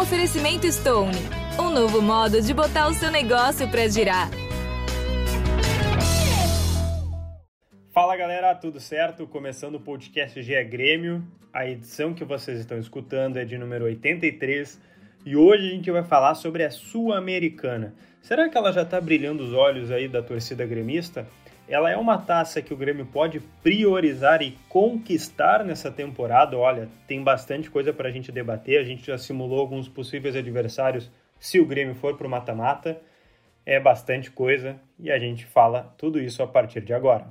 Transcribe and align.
Oferecimento 0.00 0.70
Stone, 0.70 1.16
um 1.58 1.70
novo 1.70 2.00
modo 2.00 2.40
de 2.40 2.54
botar 2.54 2.86
o 2.86 2.94
seu 2.94 3.10
negócio 3.10 3.68
para 3.68 3.88
girar. 3.88 4.30
Fala 7.90 8.16
galera, 8.16 8.54
tudo 8.54 8.78
certo? 8.78 9.26
Começando 9.26 9.74
o 9.74 9.80
podcast 9.80 10.40
GE 10.40 10.64
Grêmio. 10.64 11.26
A 11.52 11.66
edição 11.66 12.14
que 12.14 12.24
vocês 12.24 12.60
estão 12.60 12.78
escutando 12.78 13.38
é 13.38 13.44
de 13.44 13.58
número 13.58 13.86
83 13.86 14.80
e 15.26 15.34
hoje 15.34 15.66
a 15.66 15.70
gente 15.70 15.90
vai 15.90 16.04
falar 16.04 16.36
sobre 16.36 16.62
a 16.62 16.70
Sul-Americana. 16.70 17.92
Será 18.22 18.48
que 18.48 18.56
ela 18.56 18.72
já 18.72 18.82
está 18.82 19.00
brilhando 19.00 19.42
os 19.42 19.52
olhos 19.52 19.90
aí 19.90 20.06
da 20.06 20.22
torcida 20.22 20.64
gremista? 20.64 21.26
Ela 21.68 21.90
é 21.90 21.96
uma 21.98 22.16
taça 22.16 22.62
que 22.62 22.72
o 22.72 22.76
Grêmio 22.76 23.04
pode 23.04 23.40
priorizar 23.62 24.40
e 24.40 24.56
conquistar 24.70 25.62
nessa 25.62 25.90
temporada. 25.90 26.56
Olha, 26.56 26.88
tem 27.06 27.22
bastante 27.22 27.70
coisa 27.70 27.92
para 27.92 28.08
a 28.08 28.10
gente 28.10 28.32
debater. 28.32 28.80
A 28.80 28.84
gente 28.84 29.06
já 29.06 29.18
simulou 29.18 29.60
alguns 29.60 29.86
possíveis 29.86 30.34
adversários 30.34 31.10
se 31.38 31.60
o 31.60 31.66
Grêmio 31.66 31.94
for 31.94 32.16
para 32.16 32.26
o 32.26 32.30
mata-mata. 32.30 32.98
É 33.66 33.78
bastante 33.78 34.30
coisa 34.30 34.80
e 34.98 35.10
a 35.10 35.18
gente 35.18 35.44
fala 35.44 35.94
tudo 35.98 36.18
isso 36.18 36.42
a 36.42 36.46
partir 36.46 36.80
de 36.80 36.94
agora. 36.94 37.26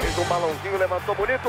Fez 0.00 0.18
um 0.18 0.28
balãozinho, 0.28 0.78
levantou 0.78 1.16
bonito. 1.16 1.48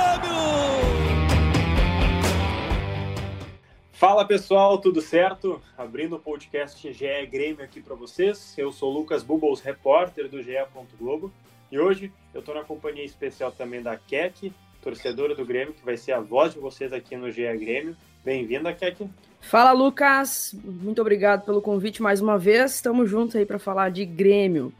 Fala 4.01 4.25
pessoal, 4.25 4.79
tudo 4.79 4.99
certo? 4.99 5.61
Abrindo 5.77 6.15
o 6.15 6.19
podcast 6.19 6.91
GE 6.91 7.27
Grêmio 7.27 7.63
aqui 7.63 7.79
para 7.79 7.93
vocês. 7.93 8.57
Eu 8.57 8.71
sou 8.71 8.91
Lucas 8.91 9.21
Bubbles, 9.21 9.61
repórter 9.61 10.27
do 10.27 10.41
GE. 10.41 10.57
Globo. 10.99 11.31
E 11.71 11.77
hoje 11.77 12.11
eu 12.33 12.39
estou 12.39 12.55
na 12.55 12.63
companhia 12.63 13.05
especial 13.05 13.51
também 13.51 13.79
da 13.79 13.95
Kek, 13.95 14.51
torcedora 14.81 15.35
do 15.35 15.45
Grêmio, 15.45 15.75
que 15.75 15.85
vai 15.85 15.97
ser 15.97 16.13
a 16.13 16.19
voz 16.19 16.51
de 16.51 16.59
vocês 16.59 16.91
aqui 16.91 17.15
no 17.15 17.29
GE 17.29 17.43
Grêmio. 17.57 17.95
Bem-vinda, 18.25 18.73
Kek. 18.73 19.07
Fala, 19.39 19.71
Lucas. 19.71 20.55
Muito 20.63 20.99
obrigado 20.99 21.45
pelo 21.45 21.61
convite 21.61 22.01
mais 22.01 22.21
uma 22.21 22.39
vez. 22.39 22.73
Estamos 22.73 23.07
juntos 23.07 23.35
aí 23.35 23.45
para 23.45 23.59
falar 23.59 23.91
de 23.91 24.03
Grêmio. 24.03 24.73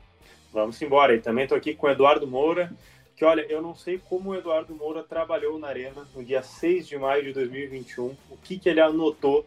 Vamos 0.52 0.82
embora. 0.82 1.14
E 1.14 1.20
também 1.20 1.44
estou 1.44 1.56
aqui 1.60 1.76
com 1.76 1.86
o 1.86 1.92
Eduardo 1.92 2.26
Moura, 2.26 2.74
que 3.22 3.26
olha, 3.26 3.46
eu 3.52 3.62
não 3.62 3.76
sei 3.76 4.02
como 4.10 4.32
o 4.32 4.36
Eduardo 4.36 4.74
Moura 4.74 5.04
trabalhou 5.04 5.60
na 5.60 5.68
Arena 5.68 6.08
no 6.16 6.26
dia 6.26 6.42
6 6.42 6.88
de 6.88 6.98
maio 6.98 7.24
de 7.24 7.32
2021, 7.34 8.18
o 8.32 8.38
que, 8.38 8.58
que 8.58 8.68
ele 8.68 8.82
anotou 8.82 9.46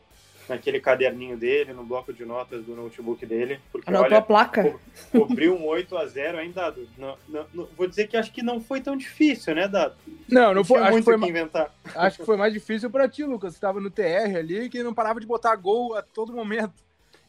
naquele 0.48 0.78
caderninho 0.78 1.36
dele, 1.36 1.72
no 1.72 1.82
bloco 1.82 2.12
de 2.12 2.24
notas 2.24 2.64
do 2.64 2.76
notebook 2.76 3.26
dele. 3.26 3.58
Porque, 3.72 3.90
Anotou 3.90 4.06
olha, 4.06 4.18
a 4.18 4.22
placa. 4.22 4.78
Co 5.10 5.26
cobriu 5.26 5.56
um 5.56 5.66
8 5.66 5.96
a 5.96 6.06
0 6.06 6.38
ainda, 6.38 6.60
Dado. 6.60 6.88
Não, 6.96 7.18
não, 7.28 7.46
não, 7.52 7.68
vou 7.76 7.88
dizer 7.88 8.06
que 8.06 8.16
acho 8.16 8.30
que 8.30 8.44
não 8.44 8.60
foi 8.60 8.80
tão 8.80 8.96
difícil, 8.96 9.56
né, 9.56 9.66
Dado? 9.66 9.96
Não, 10.28 10.54
não, 10.54 10.62
foi. 10.62 10.78
Acho 10.78 10.92
muito 10.92 11.04
que, 11.04 11.10
foi 11.10 11.20
que 11.20 11.28
inventar. 11.28 11.74
Acho 11.96 12.18
que 12.18 12.24
foi 12.24 12.36
mais 12.36 12.52
difícil 12.52 12.88
para 12.90 13.08
ti, 13.08 13.24
Lucas. 13.24 13.54
Você 13.54 13.56
estava 13.56 13.80
no 13.80 13.90
TR 13.90 14.36
ali, 14.38 14.68
que 14.68 14.84
não 14.84 14.94
parava 14.94 15.18
de 15.18 15.26
botar 15.26 15.56
gol 15.56 15.96
a 15.96 16.02
todo 16.02 16.32
momento. 16.32 16.74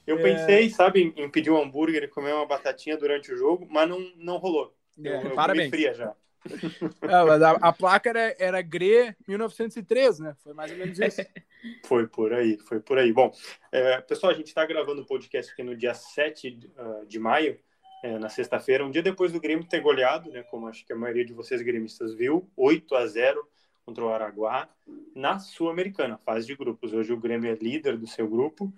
Eu 0.06 0.20
é... 0.20 0.22
pensei, 0.22 0.70
sabe, 0.70 1.12
em 1.18 1.28
pedir 1.28 1.50
um 1.50 1.60
hambúrguer 1.60 2.04
e 2.04 2.08
comer 2.08 2.36
uma 2.36 2.46
batatinha 2.46 2.96
durante 2.96 3.34
o 3.34 3.36
jogo, 3.36 3.68
mas 3.68 3.90
não, 3.90 4.00
não 4.16 4.38
rolou. 4.38 4.72
É, 5.04 5.10
eu, 5.10 5.22
eu 5.22 5.32
parabéns. 5.32 5.72
fria 5.72 5.92
já. 5.96 6.14
É, 7.02 7.14
a, 7.14 7.52
a, 7.70 7.74
placa 7.74 8.10
era, 8.10 8.36
era 8.40 8.62
GRE 8.62 9.16
1903, 9.28 10.20
né? 10.20 10.36
Foi 10.44 10.54
mais 10.54 10.72
ou 10.72 10.78
menos 10.78 11.00
isso. 11.00 11.22
Foi 11.86 12.08
por 12.08 12.32
aí, 12.32 12.60
foi 12.60 12.80
por 12.80 13.00
aí. 13.00 13.12
Bom, 13.12 13.34
é, 13.72 14.00
pessoal, 14.02 14.32
a 14.32 14.36
gente 14.36 14.48
está 14.48 14.64
gravando 14.68 15.02
o 15.02 15.06
podcast 15.06 15.52
aqui 15.52 15.64
no 15.64 15.76
dia 15.76 15.96
7 15.96 16.60
uh, 16.78 17.06
de 17.08 17.18
maio, 17.18 17.60
é, 18.04 18.20
na 18.20 18.30
sexta-feira, 18.30 18.86
um 18.86 18.92
dia 18.92 19.02
depois 19.02 19.32
do 19.32 19.40
Grêmio 19.40 19.66
ter 19.66 19.80
goleado, 19.82 20.30
né? 20.30 20.44
Como 20.44 20.68
acho 20.68 20.86
que 20.86 20.94
a 20.94 20.96
maioria 20.96 21.26
de 21.26 21.34
vocês 21.34 21.64
gremistas 21.64 22.14
viu, 22.14 22.48
8 22.56 22.96
a 22.96 23.08
0 23.08 23.50
contra 23.84 24.04
o 24.04 24.10
Araguá 24.10 24.70
na 25.16 25.40
Sul-Americana, 25.40 26.20
fase 26.20 26.46
de 26.46 26.56
grupos. 26.56 26.94
Hoje 26.94 27.12
o 27.12 27.20
Grêmio 27.20 27.52
é 27.52 27.56
líder 27.56 27.98
do 27.98 28.06
seu 28.06 28.28
grupo. 28.28 28.72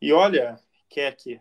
E 0.00 0.10
olha, 0.10 0.58
Keck, 0.88 1.38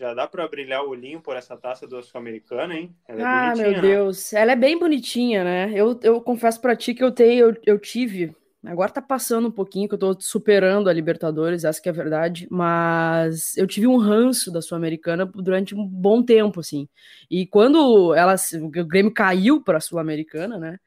já 0.00 0.14
dá 0.14 0.26
para 0.26 0.48
brilhar 0.48 0.82
o 0.82 0.88
olhinho 0.88 1.20
por 1.20 1.36
essa 1.36 1.54
taça 1.58 1.86
do 1.86 2.02
Sul-Americana, 2.02 2.74
hein? 2.74 2.96
Ela 3.06 3.20
é 3.20 3.24
ah, 3.24 3.54
meu 3.54 3.72
né? 3.72 3.80
Deus. 3.82 4.32
Ela 4.32 4.52
é 4.52 4.56
bem 4.56 4.78
bonitinha, 4.78 5.44
né? 5.44 5.70
Eu, 5.74 6.00
eu 6.02 6.22
confesso 6.22 6.58
para 6.58 6.74
ti 6.74 6.94
que 6.94 7.04
eu 7.04 7.12
tenho, 7.12 7.50
eu, 7.50 7.56
eu, 7.66 7.78
tive. 7.78 8.34
Agora 8.64 8.90
tá 8.90 9.02
passando 9.02 9.48
um 9.48 9.50
pouquinho, 9.50 9.86
que 9.86 9.94
eu 9.94 9.98
tô 9.98 10.18
superando 10.18 10.88
a 10.88 10.92
Libertadores, 10.92 11.64
essa 11.64 11.82
que 11.82 11.88
é 11.88 11.92
a 11.92 11.94
verdade. 11.94 12.48
Mas 12.50 13.54
eu 13.58 13.66
tive 13.66 13.86
um 13.86 13.98
ranço 13.98 14.50
da 14.50 14.62
Sul-Americana 14.62 15.26
durante 15.26 15.74
um 15.74 15.86
bom 15.86 16.22
tempo, 16.22 16.60
assim. 16.60 16.88
E 17.30 17.46
quando 17.46 18.14
ela, 18.14 18.34
o 18.62 18.68
Grêmio 18.70 19.12
caiu 19.12 19.62
para 19.62 19.76
a 19.76 19.82
Sul-Americana, 19.82 20.58
né? 20.58 20.78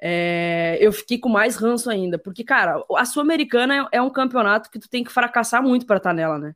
É, 0.00 0.78
eu 0.80 0.92
fiquei 0.92 1.18
com 1.18 1.28
mais 1.28 1.56
ranço 1.56 1.90
ainda, 1.90 2.18
porque, 2.20 2.44
cara, 2.44 2.84
a 2.96 3.04
Sul-Americana 3.04 3.88
é, 3.92 3.98
é 3.98 4.02
um 4.02 4.10
campeonato 4.10 4.70
que 4.70 4.78
tu 4.78 4.88
tem 4.88 5.02
que 5.02 5.10
fracassar 5.10 5.60
muito 5.60 5.86
para 5.86 5.96
estar 5.96 6.10
tá 6.10 6.14
nela, 6.14 6.38
né? 6.38 6.54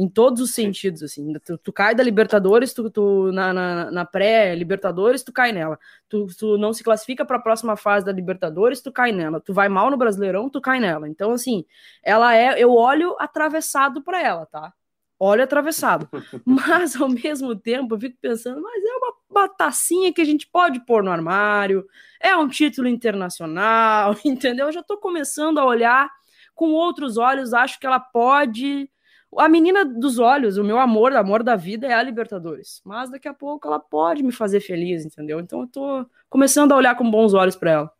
Em 0.00 0.08
todos 0.08 0.40
os 0.40 0.52
sentidos, 0.52 1.02
assim. 1.02 1.30
Tu, 1.44 1.58
tu 1.58 1.70
cai 1.70 1.94
da 1.94 2.02
Libertadores, 2.02 2.72
tu, 2.72 2.88
tu 2.90 3.30
na, 3.32 3.52
na, 3.52 3.90
na 3.90 4.04
pré-Libertadores, 4.06 5.22
tu 5.22 5.30
cai 5.30 5.52
nela. 5.52 5.78
Tu, 6.08 6.26
tu 6.38 6.56
não 6.56 6.72
se 6.72 6.82
classifica 6.82 7.22
para 7.22 7.36
a 7.36 7.40
próxima 7.40 7.76
fase 7.76 8.06
da 8.06 8.10
Libertadores, 8.10 8.80
tu 8.80 8.90
cai 8.90 9.12
nela. 9.12 9.42
Tu 9.42 9.52
vai 9.52 9.68
mal 9.68 9.90
no 9.90 9.98
Brasileirão, 9.98 10.48
tu 10.48 10.58
cai 10.58 10.80
nela. 10.80 11.06
Então, 11.06 11.32
assim, 11.32 11.66
ela 12.02 12.34
é. 12.34 12.58
Eu 12.58 12.72
olho 12.72 13.14
atravessado 13.18 14.02
para 14.02 14.22
ela, 14.22 14.46
tá? 14.46 14.72
Olho 15.18 15.42
atravessado. 15.42 16.08
Mas, 16.46 16.96
ao 16.98 17.10
mesmo 17.10 17.54
tempo, 17.54 17.94
eu 17.94 18.00
fico 18.00 18.16
pensando, 18.22 18.62
mas 18.62 18.82
é 18.82 18.96
uma 18.96 19.12
batacinha 19.28 20.14
que 20.14 20.22
a 20.22 20.24
gente 20.24 20.46
pode 20.46 20.80
pôr 20.86 21.02
no 21.02 21.10
armário, 21.10 21.86
é 22.18 22.34
um 22.34 22.48
título 22.48 22.88
internacional, 22.88 24.16
entendeu? 24.24 24.68
Eu 24.68 24.72
já 24.72 24.82
tô 24.82 24.96
começando 24.96 25.58
a 25.58 25.66
olhar 25.66 26.10
com 26.54 26.70
outros 26.70 27.18
olhos, 27.18 27.52
acho 27.52 27.78
que 27.78 27.86
ela 27.86 28.00
pode 28.00 28.90
a 29.36 29.48
menina 29.48 29.84
dos 29.84 30.18
olhos, 30.18 30.56
o 30.56 30.64
meu 30.64 30.78
amor, 30.78 31.12
o 31.12 31.18
amor 31.18 31.42
da 31.42 31.54
vida 31.54 31.86
é 31.86 31.92
a 31.92 32.02
Libertadores. 32.02 32.80
Mas 32.84 33.10
daqui 33.10 33.28
a 33.28 33.34
pouco 33.34 33.68
ela 33.68 33.78
pode 33.78 34.22
me 34.22 34.32
fazer 34.32 34.60
feliz, 34.60 35.04
entendeu? 35.04 35.38
Então 35.40 35.60
eu 35.60 35.66
tô 35.66 36.06
começando 36.28 36.72
a 36.72 36.76
olhar 36.76 36.96
com 36.96 37.08
bons 37.08 37.34
olhos 37.34 37.56
para 37.56 37.70
ela. 37.70 37.92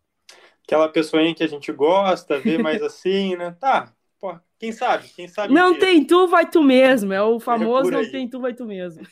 Aquela 0.65 0.89
pessoinha 0.89 1.35
que 1.35 1.43
a 1.43 1.49
gente 1.49 1.71
gosta, 1.73 2.39
vê 2.39 2.59
mais 2.59 2.83
assim, 2.83 3.37
né? 3.37 3.57
Tá, 3.61 3.93
pô, 4.21 4.37
quem 4.59 4.73
sabe? 4.73 5.09
Quem 5.09 5.29
sabe? 5.29 5.55
Não 5.55 5.79
tem 5.79 6.05
tu, 6.05 6.27
vai 6.27 6.49
tu 6.49 6.63
mesmo. 6.63 7.13
É 7.13 7.23
o 7.23 7.37
é 7.37 7.41
famoso 7.41 7.89
é 7.89 7.93
não 7.93 8.11
tem 8.11 8.29
tu, 8.29 8.41
vai 8.41 8.53
tu 8.53 8.65
mesmo. 8.65 9.03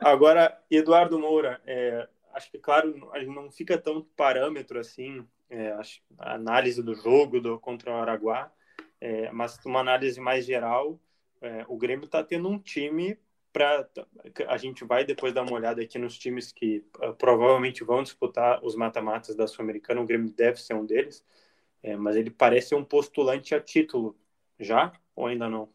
Agora, 0.00 0.56
Eduardo 0.70 1.18
Moura, 1.18 1.60
é, 1.66 2.06
acho 2.34 2.50
que, 2.50 2.58
claro, 2.58 2.94
não 3.26 3.50
fica 3.50 3.78
tão 3.78 4.06
parâmetro 4.16 4.78
assim, 4.78 5.26
é, 5.48 5.76
a 6.18 6.34
análise 6.34 6.82
do 6.82 6.94
jogo 6.94 7.40
do, 7.40 7.58
contra 7.58 7.90
o 7.90 7.94
Araguá, 7.94 8.50
é, 9.00 9.30
mas 9.32 9.58
uma 9.64 9.80
análise 9.80 10.20
mais 10.20 10.44
geral 10.44 10.98
é, 11.44 11.64
o 11.68 11.76
Grêmio 11.76 12.06
está 12.06 12.24
tendo 12.24 12.48
um 12.48 12.58
time 12.58 13.18
para 13.52 13.88
a 14.48 14.56
gente 14.56 14.82
vai 14.84 15.04
depois 15.04 15.32
dar 15.32 15.42
uma 15.42 15.52
olhada 15.52 15.80
aqui 15.80 15.96
nos 15.96 16.18
times 16.18 16.50
que 16.50 16.84
uh, 16.98 17.14
provavelmente 17.14 17.84
vão 17.84 18.02
disputar 18.02 18.64
os 18.64 18.74
mata-matas 18.74 19.36
da 19.36 19.46
Sul-Americana. 19.46 20.00
O 20.00 20.06
Grêmio 20.06 20.32
deve 20.32 20.60
ser 20.60 20.74
um 20.74 20.84
deles, 20.84 21.24
é, 21.80 21.94
mas 21.96 22.16
ele 22.16 22.30
parece 22.30 22.74
um 22.74 22.82
postulante 22.82 23.54
a 23.54 23.60
título 23.60 24.16
já 24.58 24.92
ou 25.14 25.28
ainda 25.28 25.48
não? 25.48 25.68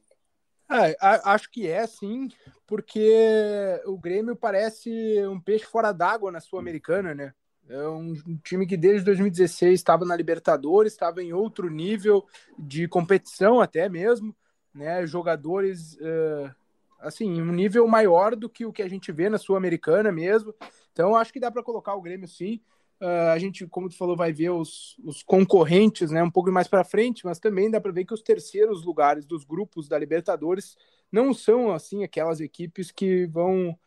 É, 0.71 0.95
acho 1.23 1.49
que 1.49 1.67
é 1.67 1.87
sim, 1.87 2.27
porque 2.67 3.81
o 3.85 3.97
Grêmio 3.97 4.35
parece 4.35 4.91
um 5.25 5.39
peixe 5.39 5.65
fora 5.65 5.93
d'água 5.93 6.31
na 6.31 6.41
Sul-Americana, 6.41 7.15
né? 7.15 7.33
É 7.67 7.87
um 7.87 8.13
time 8.43 8.67
que 8.67 8.75
desde 8.75 9.05
2016 9.05 9.79
estava 9.79 10.03
na 10.03 10.15
Libertadores, 10.15 10.91
estava 10.91 11.23
em 11.23 11.31
outro 11.31 11.69
nível 11.69 12.25
de 12.57 12.87
competição 12.87 13.61
até 13.61 13.87
mesmo 13.87 14.35
né, 14.73 15.05
jogadores 15.05 15.93
uh, 15.95 16.53
assim, 16.99 17.41
um 17.41 17.51
nível 17.51 17.87
maior 17.87 18.35
do 18.35 18.49
que 18.49 18.65
o 18.65 18.73
que 18.73 18.81
a 18.81 18.89
gente 18.89 19.11
vê 19.11 19.29
na 19.29 19.37
Sul-Americana 19.37 20.11
mesmo. 20.11 20.53
Então, 20.91 21.15
acho 21.15 21.31
que 21.31 21.39
dá 21.39 21.49
para 21.49 21.63
colocar 21.63 21.95
o 21.95 22.01
Grêmio 22.01 22.27
sim. 22.27 22.61
Uh, 23.01 23.31
a 23.33 23.39
gente, 23.39 23.65
como 23.65 23.87
tu 23.87 23.97
falou, 23.97 24.17
vai 24.17 24.33
ver 24.33 24.49
os, 24.49 24.97
os 25.05 25.23
concorrentes 25.23 26.11
né, 26.11 26.21
um 26.21 26.29
pouco 26.29 26.51
mais 26.51 26.67
para 26.67 26.83
frente, 26.83 27.25
mas 27.25 27.39
também 27.39 27.71
dá 27.71 27.79
para 27.79 27.93
ver 27.93 28.03
que 28.03 28.13
os 28.13 28.21
terceiros 28.21 28.83
lugares 28.83 29.25
dos 29.25 29.45
grupos 29.45 29.87
da 29.87 29.97
Libertadores 29.97 30.75
não 31.09 31.33
são 31.33 31.71
assim 31.71 32.03
aquelas 32.03 32.41
equipes 32.41 32.91
que 32.91 33.25
vão 33.27 33.77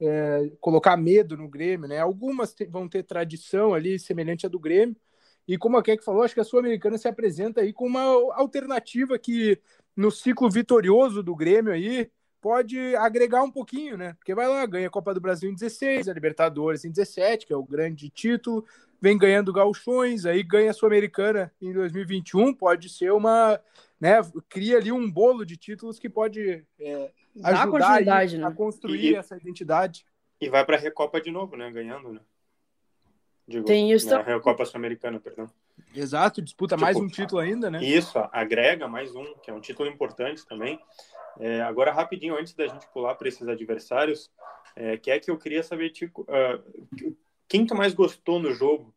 é, 0.00 0.50
colocar 0.58 0.96
medo 0.96 1.36
no 1.36 1.48
Grêmio, 1.48 1.86
né? 1.86 1.98
Algumas 1.98 2.54
vão 2.68 2.88
ter 2.88 3.02
tradição 3.04 3.74
ali 3.74 3.98
semelhante 3.98 4.46
à 4.46 4.48
do 4.48 4.58
Grêmio, 4.58 4.96
E 5.46 5.58
como 5.58 5.76
a 5.76 5.82
Keck 5.82 6.04
falou, 6.04 6.22
acho 6.22 6.34
que 6.34 6.40
a 6.40 6.44
Sul-Americana 6.44 6.96
se 6.96 7.08
apresenta 7.08 7.60
aí 7.60 7.72
com 7.72 7.86
uma 7.86 8.02
alternativa 8.34 9.18
que 9.18 9.58
no 9.96 10.10
ciclo 10.10 10.48
vitorioso 10.48 11.22
do 11.22 11.34
Grêmio 11.34 11.72
aí 11.72 12.10
pode 12.40 12.96
agregar 12.96 13.42
um 13.44 13.50
pouquinho, 13.50 13.96
né? 13.96 14.14
Porque 14.14 14.34
vai 14.34 14.48
lá, 14.48 14.66
ganha 14.66 14.88
a 14.88 14.90
Copa 14.90 15.14
do 15.14 15.20
Brasil 15.20 15.48
em 15.48 15.54
16, 15.54 16.08
a 16.08 16.12
Libertadores 16.12 16.84
em 16.84 16.90
17, 16.90 17.46
que 17.46 17.52
é 17.52 17.56
o 17.56 17.62
grande 17.62 18.10
título, 18.10 18.66
vem 19.00 19.16
ganhando 19.16 19.52
gauchões, 19.52 20.26
aí 20.26 20.42
ganha 20.42 20.72
a 20.72 20.74
Sul-Americana 20.74 21.52
em 21.62 21.72
2021, 21.72 22.52
pode 22.52 22.88
ser 22.88 23.12
uma, 23.12 23.60
né, 24.00 24.20
cria 24.48 24.78
ali 24.78 24.90
um 24.90 25.08
bolo 25.08 25.46
de 25.46 25.56
títulos 25.56 26.00
que 26.00 26.08
pode 26.08 26.64
é, 26.80 27.10
ajudar 27.44 28.18
aí, 28.18 28.36
né? 28.36 28.46
a 28.46 28.50
construir 28.50 29.12
e, 29.12 29.14
essa 29.14 29.36
identidade. 29.36 30.04
E 30.40 30.48
vai 30.48 30.64
para 30.64 30.76
a 30.76 30.80
Recopa 30.80 31.20
de 31.20 31.30
novo, 31.30 31.56
né, 31.56 31.70
ganhando, 31.70 32.12
né? 32.12 32.20
Digo, 33.46 33.64
Tem 33.64 33.90
isso. 33.90 34.08
Né, 34.08 34.22
Recopa 34.22 34.64
Sul-Americana, 34.64 35.18
perdão. 35.18 35.50
Exato, 35.94 36.40
disputa 36.40 36.74
tipo, 36.74 36.84
mais 36.84 36.96
um 36.96 37.08
título 37.08 37.40
ainda, 37.40 37.70
né? 37.70 37.82
Isso, 37.84 38.18
agrega 38.32 38.88
mais 38.88 39.14
um, 39.14 39.34
que 39.42 39.50
é 39.50 39.54
um 39.54 39.60
título 39.60 39.88
importante 39.88 40.46
também. 40.46 40.80
É, 41.38 41.60
agora, 41.62 41.92
rapidinho, 41.92 42.36
antes 42.36 42.54
da 42.54 42.66
gente 42.66 42.86
pular 42.88 43.14
para 43.14 43.28
esses 43.28 43.46
adversários, 43.46 44.30
é, 44.76 44.96
que 44.96 45.10
é 45.10 45.18
que 45.18 45.30
eu 45.30 45.38
queria 45.38 45.62
saber, 45.62 45.90
tipo, 45.90 46.22
uh, 46.22 47.16
quem 47.48 47.66
tu 47.66 47.74
mais 47.74 47.94
gostou 47.94 48.38
no 48.38 48.52
jogo, 48.52 48.94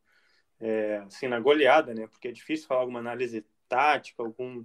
é, 0.59 1.03
assim, 1.05 1.27
na 1.27 1.39
goleada, 1.39 1.93
né? 1.93 2.07
Porque 2.07 2.27
é 2.27 2.31
difícil 2.31 2.67
falar 2.67 2.81
alguma 2.81 2.99
análise 2.99 3.45
tática, 3.67 4.23
algum, 4.23 4.63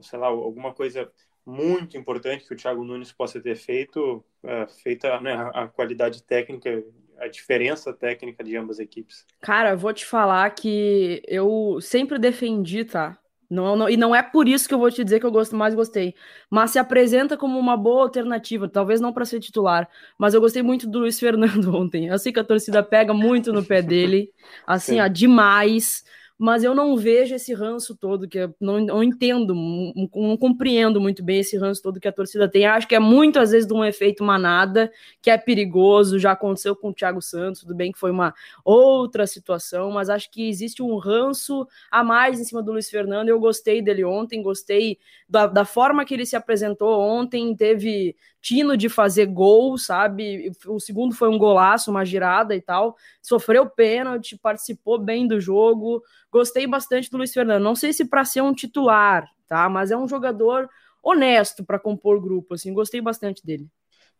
sei 0.00 0.18
lá, 0.18 0.26
alguma 0.28 0.72
coisa 0.72 1.10
muito 1.44 1.96
importante 1.96 2.44
que 2.46 2.52
o 2.52 2.56
Thiago 2.56 2.84
Nunes 2.84 3.12
possa 3.12 3.40
ter 3.40 3.56
feito, 3.56 4.24
uh, 4.42 4.68
feita 4.82 5.20
né, 5.20 5.34
a 5.54 5.66
qualidade 5.66 6.22
técnica 6.22 6.84
a 7.18 7.28
diferença 7.28 7.92
técnica 7.92 8.42
de 8.44 8.56
ambas 8.56 8.76
as 8.76 8.80
equipes? 8.80 9.26
Cara, 9.40 9.76
vou 9.76 9.92
te 9.92 10.06
falar 10.06 10.50
que 10.50 11.22
eu 11.26 11.78
sempre 11.80 12.18
defendi, 12.18 12.84
tá? 12.84 13.18
Não, 13.50 13.74
não, 13.76 13.88
e 13.88 13.96
não 13.96 14.14
é 14.14 14.22
por 14.22 14.46
isso 14.46 14.68
que 14.68 14.74
eu 14.74 14.78
vou 14.78 14.90
te 14.90 15.02
dizer 15.02 15.20
que 15.20 15.24
eu 15.24 15.32
gosto 15.32 15.56
mais 15.56 15.74
gostei, 15.74 16.14
mas 16.50 16.70
se 16.70 16.78
apresenta 16.78 17.34
como 17.34 17.58
uma 17.58 17.78
boa 17.78 18.02
alternativa, 18.02 18.68
talvez 18.68 19.00
não 19.00 19.10
para 19.10 19.24
ser 19.24 19.40
titular, 19.40 19.88
mas 20.18 20.34
eu 20.34 20.40
gostei 20.40 20.62
muito 20.62 20.86
do 20.86 20.98
Luiz 20.98 21.18
Fernando 21.18 21.72
ontem. 21.74 22.08
Eu 22.08 22.18
sei 22.18 22.30
que 22.30 22.40
a 22.40 22.44
torcida 22.44 22.82
pega 22.82 23.14
muito 23.14 23.50
no 23.50 23.64
pé 23.64 23.80
dele, 23.80 24.30
assim, 24.66 25.00
ó, 25.00 25.08
demais 25.08 26.04
mas 26.38 26.62
eu 26.62 26.72
não 26.72 26.96
vejo 26.96 27.34
esse 27.34 27.52
ranço 27.52 27.96
todo, 27.96 28.28
que 28.28 28.48
não, 28.60 28.78
não 28.78 29.02
entendo, 29.02 29.54
não, 29.54 29.92
não, 30.14 30.36
compreendo 30.36 31.00
muito 31.00 31.22
bem 31.22 31.40
esse 31.40 31.58
ranço 31.58 31.82
todo 31.82 31.98
que 31.98 32.06
a 32.06 32.12
torcida 32.12 32.48
tem. 32.48 32.64
Acho 32.64 32.86
que 32.86 32.94
é 32.94 33.00
muito, 33.00 33.40
às 33.40 33.50
vezes, 33.50 33.66
de 33.66 33.74
um 33.74 33.84
efeito 33.84 34.22
manada, 34.22 34.90
que 35.20 35.30
é 35.30 35.36
perigoso, 35.36 36.18
já 36.18 36.32
aconteceu 36.32 36.76
com 36.76 36.90
o 36.90 36.94
Thiago 36.94 37.20
Santos, 37.20 37.62
tudo 37.62 37.74
bem 37.74 37.90
que 37.90 37.98
foi 37.98 38.12
uma 38.12 38.32
outra 38.64 39.26
situação, 39.26 39.90
mas 39.90 40.08
acho 40.08 40.30
que 40.30 40.48
existe 40.48 40.80
um 40.80 40.96
ranço 40.96 41.66
a 41.90 42.04
mais 42.04 42.38
em 42.38 42.44
cima 42.44 42.62
do 42.62 42.70
Luiz 42.70 42.88
Fernando. 42.88 43.28
Eu 43.28 43.40
gostei 43.40 43.82
dele 43.82 44.04
ontem, 44.04 44.40
gostei 44.40 44.96
da, 45.28 45.46
da 45.46 45.64
forma 45.64 46.04
que 46.04 46.14
ele 46.14 46.24
se 46.24 46.34
apresentou 46.34 47.00
ontem, 47.00 47.54
teve 47.54 48.16
tino 48.40 48.76
de 48.76 48.88
fazer 48.88 49.26
gol, 49.26 49.76
sabe? 49.76 50.50
O 50.66 50.80
segundo 50.80 51.14
foi 51.14 51.28
um 51.28 51.36
golaço, 51.36 51.90
uma 51.90 52.04
girada 52.04 52.54
e 52.56 52.62
tal. 52.62 52.96
Sofreu 53.20 53.68
pênalti, 53.68 54.38
participou 54.38 54.98
bem 54.98 55.26
do 55.28 55.38
jogo. 55.38 56.02
Gostei 56.32 56.66
bastante 56.66 57.10
do 57.10 57.18
Luiz 57.18 57.32
Fernando. 57.32 57.62
Não 57.62 57.74
sei 57.74 57.92
se 57.92 58.06
para 58.06 58.24
ser 58.24 58.40
um 58.40 58.54
titular, 58.54 59.28
tá? 59.46 59.68
Mas 59.68 59.90
é 59.90 59.96
um 59.96 60.08
jogador 60.08 60.68
honesto 61.02 61.62
para 61.64 61.78
compor 61.78 62.20
grupo, 62.20 62.54
assim. 62.54 62.72
Gostei 62.72 63.00
bastante 63.00 63.44
dele. 63.44 63.68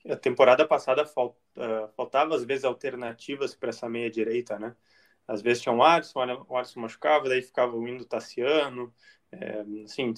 A 0.06 0.16
temporada 0.16 0.66
passada 0.66 1.04
uh, 1.04 1.88
faltava 1.96 2.34
às 2.34 2.44
vezes 2.44 2.64
alternativas 2.64 3.54
para 3.54 3.70
essa 3.70 3.88
meia 3.88 4.10
direita, 4.10 4.58
né? 4.58 4.74
Às 5.28 5.42
vezes 5.42 5.62
tinha 5.62 5.74
um 5.74 5.82
Alisson, 5.82 6.20
o 6.48 6.56
Alisson 6.56 6.80
machucava, 6.80 7.28
daí 7.28 7.42
ficava 7.42 7.76
o 7.76 7.86
Indo 7.86 8.06
Tassiano. 8.06 8.90
É, 9.30 9.62
assim, 9.84 10.14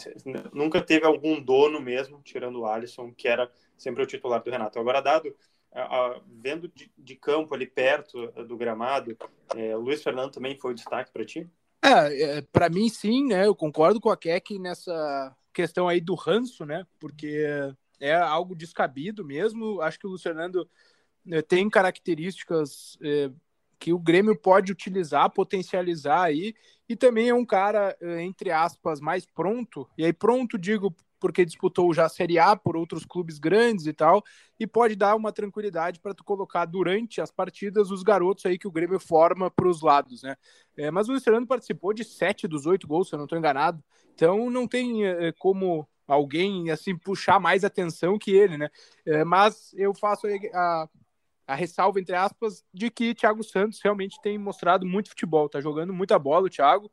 nunca 0.52 0.80
teve 0.80 1.04
algum 1.04 1.42
dono 1.42 1.80
mesmo, 1.80 2.22
tirando 2.22 2.60
o 2.60 2.66
Alisson, 2.66 3.12
que 3.12 3.26
era 3.26 3.50
sempre 3.76 4.04
o 4.04 4.06
titular 4.06 4.40
do 4.40 4.50
Renato. 4.50 4.78
Agora, 4.78 5.00
dado, 5.00 5.34
a, 5.72 5.82
a, 5.82 6.20
vendo 6.28 6.68
de, 6.68 6.92
de, 6.96 7.16
campo 7.16 7.52
ali 7.52 7.66
perto 7.66 8.28
do 8.44 8.56
gramado, 8.56 9.16
é, 9.56 9.76
o 9.76 9.80
Luiz 9.80 10.00
Fernando 10.00 10.32
também 10.32 10.56
foi 10.56 10.70
o 10.70 10.74
destaque 10.74 11.12
para 11.12 11.24
ti? 11.24 11.50
É, 11.82 12.38
é 12.38 12.42
para 12.42 12.68
mim 12.68 12.88
sim, 12.88 13.26
né? 13.26 13.46
Eu 13.46 13.54
concordo 13.54 14.00
com 14.00 14.10
a 14.10 14.16
Keck 14.16 14.60
nessa 14.60 15.36
questão 15.52 15.88
aí 15.88 16.00
do 16.00 16.14
ranço, 16.14 16.64
né? 16.64 16.86
Porque 17.00 17.44
é 17.98 18.14
algo 18.14 18.54
descabido 18.54 19.24
mesmo. 19.24 19.80
Acho 19.80 19.98
que 19.98 20.06
o 20.06 20.10
Luiz 20.10 20.22
Fernando 20.22 20.70
tem 21.48 21.68
características 21.68 22.96
que 23.80 23.94
o 23.94 23.98
Grêmio 23.98 24.36
pode 24.36 24.70
utilizar, 24.70 25.30
potencializar 25.30 26.22
aí, 26.22 26.54
e 26.86 26.94
também 26.94 27.30
é 27.30 27.34
um 27.34 27.46
cara, 27.46 27.96
é, 28.00 28.22
entre 28.22 28.50
aspas, 28.50 29.00
mais 29.00 29.24
pronto, 29.24 29.88
e 29.96 30.04
aí 30.04 30.12
pronto 30.12 30.58
digo 30.58 30.94
porque 31.18 31.44
disputou 31.44 31.92
já 31.92 32.06
a 32.06 32.08
Série 32.08 32.38
A 32.38 32.56
por 32.56 32.76
outros 32.76 33.04
clubes 33.04 33.38
grandes 33.38 33.86
e 33.86 33.92
tal, 33.92 34.22
e 34.58 34.66
pode 34.66 34.96
dar 34.96 35.14
uma 35.14 35.32
tranquilidade 35.32 36.00
para 36.00 36.14
tu 36.14 36.24
colocar 36.24 36.64
durante 36.64 37.20
as 37.20 37.30
partidas 37.30 37.90
os 37.90 38.02
garotos 38.02 38.46
aí 38.46 38.58
que 38.58 38.66
o 38.68 38.72
Grêmio 38.72 38.98
forma 38.98 39.50
para 39.50 39.68
os 39.68 39.82
lados, 39.82 40.22
né? 40.22 40.36
É, 40.76 40.90
mas 40.90 41.08
o 41.08 41.12
Luiz 41.12 41.22
Fernando 41.22 41.46
participou 41.46 41.92
de 41.92 42.04
sete 42.04 42.48
dos 42.48 42.64
oito 42.64 42.86
gols, 42.86 43.08
se 43.08 43.14
eu 43.14 43.18
não 43.18 43.24
estou 43.24 43.38
enganado, 43.38 43.82
então 44.14 44.50
não 44.50 44.66
tem 44.66 45.06
é, 45.06 45.32
como 45.32 45.86
alguém 46.08 46.70
assim 46.70 46.96
puxar 46.96 47.38
mais 47.38 47.64
atenção 47.64 48.18
que 48.18 48.32
ele, 48.32 48.56
né? 48.56 48.68
É, 49.06 49.24
mas 49.24 49.72
eu 49.74 49.94
faço 49.94 50.26
a, 50.26 50.30
a 50.54 50.88
ressalva, 51.54 52.00
entre 52.00 52.14
aspas, 52.14 52.64
de 52.72 52.90
que 52.90 53.14
Thiago 53.14 53.42
Santos 53.42 53.80
realmente 53.82 54.20
tem 54.20 54.38
mostrado 54.38 54.86
muito 54.86 55.10
futebol, 55.10 55.48
tá 55.48 55.60
jogando 55.60 55.92
muita 55.92 56.18
bola 56.18 56.46
o 56.46 56.50
Thiago, 56.50 56.90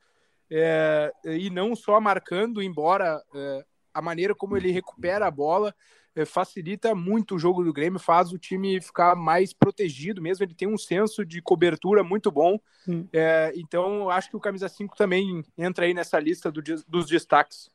é, 0.49 1.11
e 1.25 1.49
não 1.49 1.75
só 1.75 1.99
marcando, 1.99 2.61
embora 2.61 3.21
é, 3.35 3.65
a 3.93 4.01
maneira 4.01 4.33
como 4.33 4.55
ele 4.55 4.71
recupera 4.71 5.27
a 5.27 5.31
bola 5.31 5.73
é, 6.17 6.25
facilita 6.25 6.95
muito 6.95 7.35
o 7.35 7.39
jogo 7.39 7.63
do 7.63 7.71
Grêmio, 7.71 7.99
faz 7.99 8.33
o 8.33 8.39
time 8.39 8.81
ficar 8.81 9.15
mais 9.15 9.53
protegido 9.53 10.19
mesmo. 10.19 10.43
Ele 10.43 10.55
tem 10.55 10.67
um 10.67 10.77
senso 10.77 11.23
de 11.23 11.41
cobertura 11.43 12.03
muito 12.03 12.31
bom. 12.31 12.59
Hum. 12.87 13.07
É, 13.13 13.53
então, 13.55 14.09
acho 14.09 14.29
que 14.29 14.35
o 14.35 14.39
camisa 14.39 14.67
5 14.67 14.97
também 14.97 15.43
entra 15.55 15.85
aí 15.85 15.93
nessa 15.93 16.19
lista 16.19 16.51
do, 16.51 16.61
dos 16.87 17.05
destaques. 17.05 17.69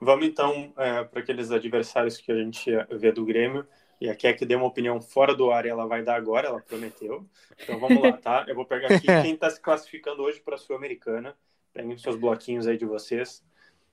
Vamos 0.00 0.26
então 0.26 0.72
é, 0.76 1.04
para 1.04 1.20
aqueles 1.20 1.52
adversários 1.52 2.18
que 2.18 2.32
a 2.32 2.36
gente 2.36 2.70
vê 2.90 3.12
do 3.12 3.24
Grêmio. 3.24 3.64
E 4.00 4.08
aqui 4.08 4.26
é 4.26 4.32
que 4.32 4.46
deu 4.46 4.58
uma 4.58 4.66
opinião 4.66 5.00
fora 5.00 5.34
do 5.34 5.50
ar 5.50 5.66
e 5.66 5.68
ela 5.68 5.86
vai 5.86 6.02
dar 6.02 6.16
agora, 6.16 6.48
ela 6.48 6.60
prometeu. 6.60 7.26
Então 7.62 7.78
vamos 7.78 8.02
lá, 8.02 8.12
tá? 8.12 8.44
Eu 8.48 8.54
vou 8.54 8.64
pegar 8.64 8.94
aqui 8.94 9.06
quem 9.22 9.34
está 9.34 9.50
se 9.50 9.60
classificando 9.60 10.22
hoje 10.22 10.40
para 10.40 10.54
a 10.54 10.58
Sul-Americana. 10.58 11.36
Peguem 11.72 11.92
os 11.92 12.02
seus 12.02 12.16
bloquinhos 12.16 12.66
aí 12.66 12.78
de 12.78 12.86
vocês 12.86 13.44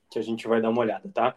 que 0.09 0.17
a 0.17 0.21
gente 0.21 0.47
vai 0.47 0.61
dar 0.61 0.69
uma 0.69 0.81
olhada, 0.81 1.09
tá? 1.13 1.35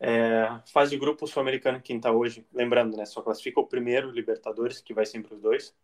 É, 0.00 0.48
fase 0.66 0.90
de 0.90 0.98
grupo 0.98 1.26
sul-americano, 1.26 1.80
quem 1.80 2.00
tá 2.00 2.12
hoje, 2.12 2.46
lembrando, 2.52 2.96
né? 2.96 3.04
Só 3.04 3.22
classifica 3.22 3.60
o 3.60 3.66
primeiro, 3.66 4.10
Libertadores, 4.10 4.80
que 4.80 4.94
vai 4.94 5.06
sempre 5.06 5.34
os 5.34 5.40
dois. 5.40 5.74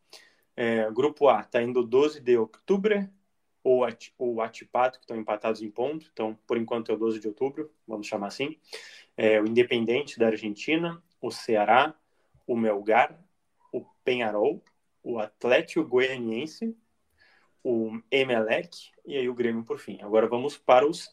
É, 0.56 0.90
grupo 0.90 1.28
A 1.28 1.42
tá 1.42 1.62
indo 1.62 1.82
12 1.82 2.20
de 2.20 2.36
outubro, 2.36 3.08
ou 3.62 3.86
o 4.18 4.40
Atipato, 4.42 4.98
que 4.98 5.04
estão 5.04 5.16
empatados 5.16 5.62
em 5.62 5.70
ponto, 5.70 6.06
então 6.12 6.38
por 6.46 6.58
enquanto 6.58 6.92
é 6.92 6.94
o 6.94 6.98
12 6.98 7.18
de 7.18 7.28
outubro, 7.28 7.72
vamos 7.88 8.06
chamar 8.06 8.26
assim. 8.26 8.58
É, 9.16 9.40
o 9.40 9.46
Independente 9.46 10.18
da 10.18 10.26
Argentina, 10.26 11.02
o 11.20 11.30
Ceará, 11.30 11.94
o 12.46 12.56
Melgar, 12.56 13.18
o 13.72 13.84
Penharol, 14.04 14.62
o 15.02 15.18
Atlético 15.18 15.86
Goianiense, 15.86 16.76
o 17.62 17.98
Emelec 18.10 18.90
e 19.06 19.16
aí 19.16 19.28
o 19.28 19.34
Grêmio 19.34 19.64
por 19.64 19.78
fim. 19.78 20.00
Agora 20.02 20.26
vamos 20.26 20.56
para 20.56 20.86
os 20.86 21.10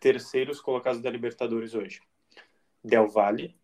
terceiros 0.00 0.60
colocados 0.60 1.00
da 1.00 1.10
Libertadores 1.10 1.74
hoje. 1.74 2.00
Del 2.82 3.08
Valle, 3.08 3.56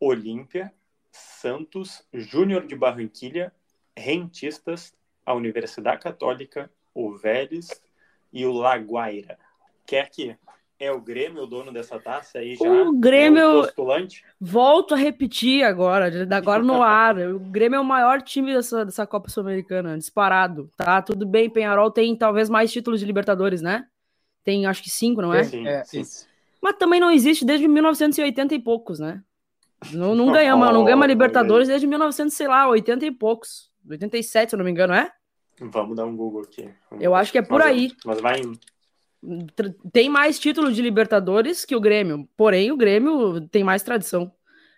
Olímpia, 0.00 0.72
Santos, 1.10 2.06
Júnior 2.12 2.66
de 2.66 2.74
Barranquilha, 2.74 3.54
Rentistas, 3.96 4.94
a 5.24 5.34
Universidade 5.34 6.02
Católica, 6.02 6.72
o 6.94 7.14
Vélez 7.16 7.82
e 8.32 8.46
o 8.46 8.52
Laguaira. 8.52 9.38
Quer 9.86 10.10
que 10.10 10.36
é 10.80 10.92
o 10.92 11.00
Grêmio 11.00 11.42
o 11.42 11.46
dono 11.46 11.72
dessa 11.72 11.98
taça 11.98 12.38
aí 12.38 12.54
já? 12.54 12.64
O 12.64 12.92
Grêmio. 12.92 13.40
É 13.40 13.66
o 13.66 14.08
volto 14.40 14.94
a 14.94 14.96
repetir 14.96 15.64
agora, 15.64 16.10
agora 16.36 16.62
no 16.62 16.82
ar. 16.82 17.18
O 17.18 17.40
Grêmio 17.40 17.76
é 17.76 17.80
o 17.80 17.84
maior 17.84 18.22
time 18.22 18.54
dessa, 18.54 18.84
dessa 18.84 19.06
Copa 19.06 19.28
Sul-Americana, 19.28 19.98
disparado. 19.98 20.70
Tá 20.76 21.02
tudo 21.02 21.26
bem, 21.26 21.50
Penharol 21.50 21.90
tem 21.90 22.14
talvez 22.14 22.48
mais 22.48 22.70
títulos 22.70 23.00
de 23.00 23.06
Libertadores, 23.06 23.60
né? 23.60 23.86
Tem 24.44 24.66
acho 24.66 24.82
que 24.82 24.90
cinco, 24.90 25.20
não 25.20 25.34
é? 25.34 25.42
Sim, 25.42 25.66
é, 25.66 25.84
sim. 25.84 26.02
Mas 26.62 26.76
também 26.76 27.00
não 27.00 27.10
existe 27.10 27.44
desde 27.44 27.66
1980 27.66 28.54
e 28.54 28.58
poucos, 28.60 29.00
né? 29.00 29.22
Não, 29.92 30.14
não 30.14 30.30
ganhamos, 30.32 30.72
não 30.72 30.84
ganhamos 30.84 31.06
Libertadores 31.06 31.66
desde 31.66 31.86
1900, 31.86 32.34
sei 32.34 32.46
lá, 32.46 32.68
80 32.68 33.04
e 33.04 33.10
poucos. 33.10 33.68
87, 33.88 34.50
se 34.50 34.54
eu 34.54 34.58
não 34.58 34.64
me 34.64 34.70
engano, 34.70 34.94
é? 34.94 35.10
Vamos 35.60 35.96
dar 35.96 36.04
um 36.04 36.16
Google 36.16 36.42
aqui. 36.42 36.70
Eu 37.00 37.16
acho 37.16 37.32
que 37.32 37.38
é 37.38 37.42
por 37.42 37.58
mas, 37.58 37.68
aí. 37.68 37.92
Mas 38.04 38.20
vai 38.20 38.42
Tem 39.92 40.08
mais 40.08 40.38
títulos 40.38 40.76
de 40.76 40.82
Libertadores 40.82 41.64
que 41.64 41.74
o 41.74 41.80
Grêmio, 41.80 42.28
porém 42.36 42.70
o 42.70 42.76
Grêmio 42.76 43.40
tem 43.48 43.64
mais 43.64 43.82
tradição. 43.82 44.30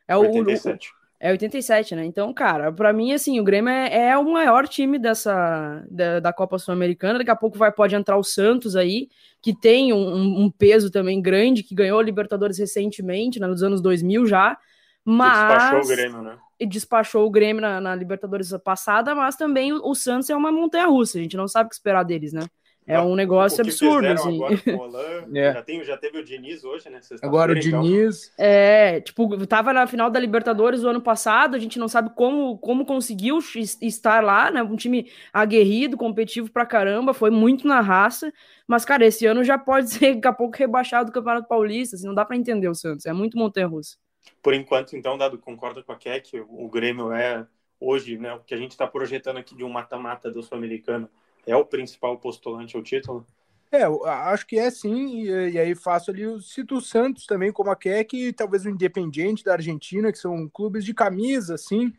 É 0.08 0.16
o, 0.16 0.20
87. 0.20 0.90
É 1.22 1.30
87, 1.30 1.94
né? 1.94 2.04
Então, 2.06 2.32
cara, 2.32 2.72
para 2.72 2.94
mim, 2.94 3.12
assim, 3.12 3.38
o 3.38 3.44
Grêmio 3.44 3.70
é, 3.70 4.08
é, 4.08 4.16
o 4.16 4.32
maior 4.32 4.66
time 4.66 4.98
dessa 4.98 5.84
da, 5.90 6.18
da 6.18 6.32
Copa 6.32 6.58
Sul-Americana. 6.58 7.18
Daqui 7.18 7.30
a 7.30 7.36
pouco 7.36 7.58
vai 7.58 7.70
pode 7.70 7.94
entrar 7.94 8.16
o 8.16 8.24
Santos 8.24 8.74
aí, 8.74 9.08
que 9.42 9.54
tem 9.54 9.92
um, 9.92 10.44
um 10.44 10.50
peso 10.50 10.90
também 10.90 11.20
grande, 11.20 11.62
que 11.62 11.74
ganhou 11.74 12.00
a 12.00 12.02
Libertadores 12.02 12.58
recentemente, 12.58 13.38
né, 13.38 13.46
nos 13.46 13.62
anos 13.62 13.82
2000 13.82 14.26
já. 14.26 14.56
Mas... 15.04 15.36
E 15.36 15.40
despachou 15.42 15.80
o 15.80 15.88
Grêmio, 15.88 16.22
né? 16.22 16.38
E 16.58 16.66
despachou 16.66 17.26
o 17.26 17.30
Grêmio 17.30 17.60
na, 17.60 17.80
na 17.82 17.94
Libertadores 17.94 18.50
passada, 18.64 19.14
mas 19.14 19.36
também 19.36 19.74
o, 19.74 19.90
o 19.90 19.94
Santos 19.94 20.30
é 20.30 20.34
uma 20.34 20.50
montanha-russa. 20.50 21.18
A 21.18 21.22
gente 21.22 21.36
não 21.36 21.46
sabe 21.46 21.66
o 21.66 21.68
que 21.68 21.74
esperar 21.74 22.02
deles, 22.02 22.32
né? 22.32 22.46
É 22.90 23.00
um 23.00 23.14
negócio 23.14 23.60
absurdo, 23.60 24.06
assim. 24.08 24.40
é. 25.36 25.52
já, 25.52 25.62
tem, 25.62 25.84
já 25.84 25.96
teve 25.96 26.18
o 26.18 26.24
Diniz 26.24 26.64
hoje, 26.64 26.90
né? 26.90 27.00
Agora 27.22 27.52
o 27.52 27.56
então. 27.56 27.82
Diniz. 27.82 28.32
Então. 28.34 28.46
É, 28.46 29.00
tipo, 29.00 29.46
tava 29.46 29.72
na 29.72 29.86
final 29.86 30.10
da 30.10 30.18
Libertadores 30.18 30.82
o 30.82 30.88
ano 30.88 31.00
passado, 31.00 31.54
a 31.54 31.58
gente 31.58 31.78
não 31.78 31.88
sabe 31.88 32.10
como, 32.14 32.58
como 32.58 32.84
conseguiu 32.84 33.38
estar 33.80 34.22
lá, 34.22 34.50
né? 34.50 34.62
Um 34.62 34.76
time 34.76 35.10
aguerrido, 35.32 35.96
competitivo 35.96 36.50
pra 36.50 36.66
caramba, 36.66 37.14
foi 37.14 37.30
muito 37.30 37.66
na 37.66 37.80
raça. 37.80 38.32
Mas, 38.66 38.84
cara, 38.84 39.06
esse 39.06 39.24
ano 39.26 39.44
já 39.44 39.56
pode 39.56 39.90
ser 39.90 40.14
daqui 40.14 40.28
a 40.28 40.32
pouco 40.32 40.56
rebaixado 40.56 41.10
do 41.10 41.14
Campeonato 41.14 41.48
Paulista, 41.48 41.96
assim, 41.96 42.06
não 42.06 42.14
dá 42.14 42.24
para 42.24 42.36
entender 42.36 42.68
o 42.68 42.74
Santos. 42.74 43.06
É 43.06 43.12
muito 43.12 43.38
montanha-russa. 43.38 43.96
Por 44.42 44.54
enquanto, 44.54 44.96
então, 44.96 45.16
dado 45.16 45.38
concordo 45.38 45.82
com 45.84 45.92
a 45.92 45.96
Keck, 45.96 46.40
o 46.48 46.68
Grêmio 46.68 47.12
é 47.12 47.46
hoje, 47.78 48.18
né? 48.18 48.34
O 48.34 48.40
que 48.40 48.54
a 48.54 48.56
gente 48.56 48.72
está 48.72 48.86
projetando 48.86 49.38
aqui 49.38 49.56
de 49.56 49.64
um 49.64 49.68
mata-mata 49.68 50.30
do 50.30 50.42
Sul-Americano 50.42 51.08
é 51.46 51.56
o 51.56 51.64
principal 51.64 52.18
postulante 52.18 52.76
ao 52.76 52.82
título? 52.82 53.26
É, 53.72 53.84
acho 53.84 54.46
que 54.46 54.58
é 54.58 54.68
sim, 54.68 55.22
e, 55.22 55.52
e 55.52 55.58
aí 55.58 55.74
faço 55.76 56.10
ali, 56.10 56.26
o 56.26 56.40
cito 56.40 56.76
o 56.76 56.80
Santos 56.80 57.24
também 57.24 57.52
como 57.52 57.70
a 57.70 57.76
Keck 57.76 58.16
e 58.16 58.32
talvez 58.32 58.64
o 58.64 58.68
Independiente 58.68 59.44
da 59.44 59.52
Argentina, 59.52 60.10
que 60.10 60.18
são 60.18 60.48
clubes 60.48 60.84
de 60.84 60.92
camisa, 60.92 61.54
assim, 61.54 61.92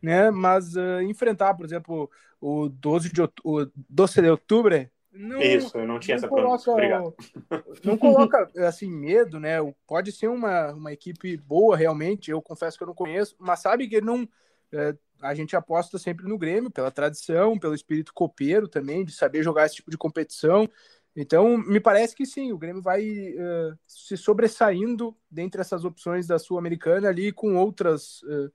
né, 0.00 0.30
mas 0.30 0.74
uh, 0.74 1.02
enfrentar, 1.02 1.52
por 1.54 1.66
exemplo, 1.66 2.10
o 2.40 2.70
12 2.70 3.12
de, 3.12 3.20
o 3.44 3.66
12 3.90 4.22
de 4.22 4.30
outubro, 4.30 4.88
não, 5.12 5.40
Isso, 5.40 5.76
eu 5.76 5.86
não 5.86 5.98
tinha 5.98 6.16
não 6.16 6.18
essa 6.18 6.28
coloca, 6.28 6.70
Obrigado. 6.70 7.14
Não 7.82 7.98
coloca, 7.98 8.50
assim, 8.66 8.88
medo, 8.90 9.40
né, 9.40 9.56
pode 9.86 10.12
ser 10.12 10.28
uma, 10.28 10.72
uma 10.72 10.92
equipe 10.92 11.36
boa, 11.36 11.76
realmente, 11.76 12.30
eu 12.30 12.40
confesso 12.40 12.78
que 12.78 12.84
eu 12.84 12.88
não 12.88 12.94
conheço, 12.94 13.34
mas 13.38 13.60
sabe 13.60 13.88
que 13.88 14.00
não... 14.00 14.28
É, 14.72 14.94
a 15.20 15.34
gente 15.34 15.56
aposta 15.56 15.98
sempre 15.98 16.26
no 16.28 16.38
Grêmio, 16.38 16.70
pela 16.70 16.90
tradição, 16.90 17.58
pelo 17.58 17.74
espírito 17.74 18.12
copeiro 18.14 18.68
também, 18.68 19.04
de 19.04 19.12
saber 19.12 19.42
jogar 19.42 19.66
esse 19.66 19.76
tipo 19.76 19.90
de 19.90 19.98
competição. 19.98 20.68
Então, 21.16 21.58
me 21.58 21.80
parece 21.80 22.14
que 22.14 22.24
sim, 22.24 22.52
o 22.52 22.58
Grêmio 22.58 22.80
vai 22.80 23.02
uh, 23.02 23.78
se 23.86 24.16
sobressaindo 24.16 25.16
dentre 25.30 25.60
essas 25.60 25.84
opções 25.84 26.26
da 26.26 26.38
Sul-Americana 26.38 27.08
ali 27.08 27.32
com 27.32 27.56
outras. 27.56 28.22
Uh, 28.22 28.52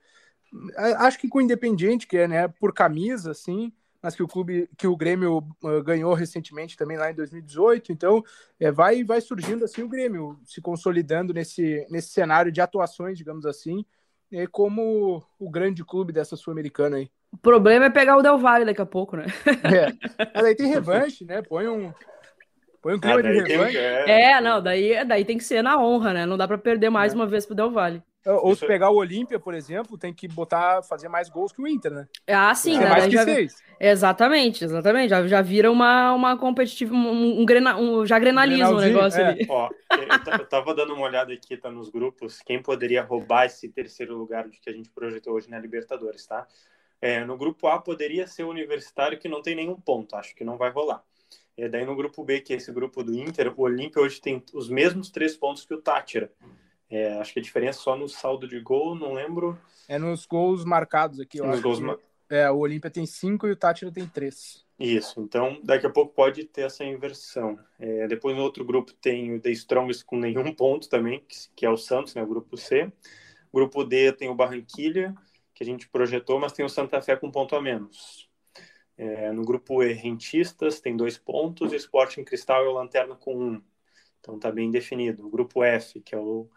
acho 1.00 1.20
que 1.20 1.28
com 1.28 1.40
o 1.40 1.42
Independiente, 1.42 2.08
que 2.08 2.18
é 2.18 2.28
né, 2.28 2.48
por 2.48 2.74
camisa, 2.74 3.32
assim, 3.32 3.74
mas 4.02 4.16
que 4.16 4.24
o 4.24 4.28
clube, 4.28 4.70
que 4.78 4.86
o 4.88 4.96
Grêmio 4.96 5.40
uh, 5.64 5.84
ganhou 5.84 6.14
recentemente 6.14 6.78
também 6.78 6.98
lá 6.98 7.12
em 7.12 7.16
2018. 7.16 7.92
Então, 7.92 8.24
é, 8.60 8.72
vai, 8.72 9.04
vai 9.04 9.20
surgindo 9.22 9.66
assim 9.66 9.82
o 9.82 9.90
Grêmio, 9.90 10.40
se 10.44 10.62
consolidando 10.62 11.34
nesse, 11.34 11.86
nesse 11.90 12.10
cenário 12.10 12.52
de 12.52 12.62
atuações, 12.62 13.18
digamos 13.18 13.46
assim, 13.46 13.86
é 14.34 14.48
como 14.48 15.24
o 15.40 15.50
grande 15.50 15.86
clube 15.86 16.12
dessa 16.12 16.36
Sul-Americana 16.36 16.98
aí. 16.98 17.10
O 17.32 17.38
problema 17.38 17.86
é 17.86 17.90
pegar 17.90 18.18
o 18.18 18.22
Del 18.22 18.38
Valle 18.38 18.66
daqui 18.66 18.82
a 18.82 18.86
pouco, 18.86 19.16
né? 19.16 19.26
É. 19.64 19.92
Mas 20.36 20.46
aí 20.46 20.56
tem 20.56 20.68
revanche, 20.68 21.24
né? 21.24 21.42
Põe 21.42 21.68
um, 21.68 21.94
põe 22.82 22.96
um 22.96 23.00
clima 23.00 23.20
ah, 23.20 23.22
de 23.22 23.42
revanche. 23.42 23.78
É, 23.78 24.32
é, 24.34 24.42
não, 24.42 24.62
daí, 24.62 25.06
daí 25.06 25.24
tem 25.24 25.38
que 25.38 25.44
ser 25.44 25.62
na 25.62 25.80
honra, 25.80 26.14
né? 26.14 26.26
Não 26.26 26.38
dá 26.38 26.48
para 26.48 26.58
perder 26.58 26.90
mais 26.90 27.14
é. 27.14 27.16
uma 27.16 27.28
vez 27.28 27.46
pro 27.46 27.56
Del 27.56 27.72
Valle. 27.72 28.04
Ou 28.26 28.56
se 28.56 28.66
pegar 28.66 28.90
o 28.90 28.96
Olímpia, 28.96 29.38
por 29.38 29.54
exemplo, 29.54 29.98
tem 29.98 30.14
que 30.14 30.28
botar, 30.28 30.82
fazer 30.82 31.10
mais 31.10 31.30
gols 31.30 31.52
que 31.52 31.62
o 31.62 31.68
Inter, 31.68 31.92
né? 31.92 32.08
Ah, 32.28 32.56
sim, 32.56 32.78
né? 32.78 32.90
Mais 32.90 33.06
que 33.06 33.12
já... 33.12 33.24
seis. 33.24 33.62
Exatamente, 33.80 34.64
exatamente. 34.64 35.10
Já, 35.10 35.28
já 35.28 35.42
vira 35.42 35.70
uma, 35.70 36.14
uma 36.14 36.38
competitiva, 36.38 36.94
um, 36.96 37.42
um, 37.42 37.46
grena, 37.46 37.78
um 37.78 38.06
já 38.06 38.18
grenalismo 38.18 38.76
o 38.76 38.80
negócio 38.80 39.20
é. 39.20 39.28
ali. 39.28 39.46
Ó, 39.50 39.70
eu, 39.92 40.40
eu 40.40 40.46
tava 40.48 40.74
dando 40.74 40.94
uma 40.94 41.06
olhada 41.06 41.34
aqui, 41.34 41.58
tá 41.58 41.70
nos 41.70 41.90
grupos, 41.90 42.40
quem 42.46 42.62
poderia 42.62 43.04
roubar 43.04 43.46
esse 43.46 43.68
terceiro 43.68 44.16
lugar 44.18 44.48
que 44.50 44.70
a 44.70 44.74
gente 44.74 44.90
projetou 44.90 45.34
hoje 45.34 45.50
na 45.50 45.60
Libertadores, 45.60 46.26
tá? 46.26 46.48
É, 47.02 47.26
no 47.26 47.38
grupo 47.38 47.68
A 47.68 47.78
poderia 47.80 48.26
ser 48.26 48.44
o 48.44 48.50
Universitário, 48.50 49.20
que 49.20 49.28
não 49.28 49.42
tem 49.42 49.54
nenhum 49.54 49.76
ponto, 49.76 50.16
acho 50.16 50.34
que 50.34 50.46
não 50.46 50.58
vai 50.58 50.70
rolar. 50.70 51.04
E 51.58 51.68
daí 51.68 51.86
no 51.86 51.96
grupo 51.96 52.24
B, 52.24 52.40
que 52.40 52.54
é 52.54 52.56
esse 52.56 52.72
grupo 52.72 53.04
do 53.04 53.14
Inter, 53.14 53.54
o 53.56 53.62
Olímpia 53.64 54.02
hoje 54.02 54.22
tem 54.22 54.42
os 54.54 54.70
mesmos 54.70 55.10
três 55.10 55.36
pontos 55.36 55.66
que 55.66 55.74
o 55.74 55.82
Tátira. 55.82 56.32
É, 56.94 57.14
acho 57.14 57.34
que 57.34 57.40
a 57.40 57.42
diferença 57.42 57.80
é 57.80 57.82
só 57.82 57.98
no 57.98 58.08
saldo 58.08 58.48
de 58.48 58.60
gol, 58.60 58.94
não 58.94 59.14
lembro. 59.14 59.60
É 59.88 59.98
nos 59.98 60.28
gols 60.28 60.64
marcados 60.64 61.20
aqui, 61.20 61.40
eu 61.40 61.48
nos. 61.48 61.60
Gols 61.60 61.80
que, 61.80 61.86
mar... 61.86 61.98
É, 62.30 62.52
o 62.52 62.58
Olímpia 62.58 62.92
tem 62.92 63.04
cinco 63.04 63.48
e 63.48 63.52
o 63.52 63.56
Tátira 63.56 63.92
tem 63.92 64.06
três. 64.08 64.64
Isso, 64.78 65.20
então 65.20 65.60
daqui 65.64 65.88
a 65.88 65.90
pouco 65.90 66.14
pode 66.14 66.44
ter 66.44 66.62
essa 66.62 66.84
inversão. 66.84 67.58
É, 67.80 68.08
depois 68.08 68.36
no 68.36 68.44
outro 68.44 68.64
grupo 68.64 68.94
tem 68.94 69.34
o 69.34 69.40
The 69.40 69.50
Strongest 69.52 70.06
com 70.06 70.18
nenhum 70.18 70.54
ponto 70.54 70.88
também, 70.88 71.24
que, 71.28 71.36
que 71.56 71.66
é 71.66 71.70
o 71.70 71.78
Santos, 71.78 72.14
né, 72.14 72.22
o 72.22 72.28
grupo 72.28 72.56
C. 72.58 72.92
Grupo 73.52 73.84
D 73.84 74.12
tem 74.12 74.30
o 74.30 74.36
Barranquilha, 74.36 75.16
que 75.56 75.64
a 75.64 75.66
gente 75.66 75.90
projetou, 75.90 76.40
mas 76.40 76.54
tem 76.54 76.64
o 76.64 76.70
Santa 76.70 77.02
Fé 77.02 77.16
com 77.16 77.32
ponto 77.32 77.56
a 77.56 77.62
menos. 77.62 78.30
É, 78.96 79.32
no 79.32 79.44
grupo 79.44 79.82
E, 79.82 79.94
Rentistas 79.94 80.80
tem 80.80 80.96
dois 80.96 81.18
pontos, 81.18 81.74
Sporting 81.74 82.24
Cristal 82.24 82.64
e 82.64 82.68
o 82.68 82.74
Lanterna 82.74 83.16
com 83.16 83.36
um. 83.36 83.64
Então 84.20 84.40
tá 84.40 84.52
bem 84.52 84.72
definido. 84.72 85.26
O 85.26 85.30
grupo 85.30 85.64
F, 85.64 86.00
que 86.00 86.16
é 86.16 86.18
o 86.18 86.50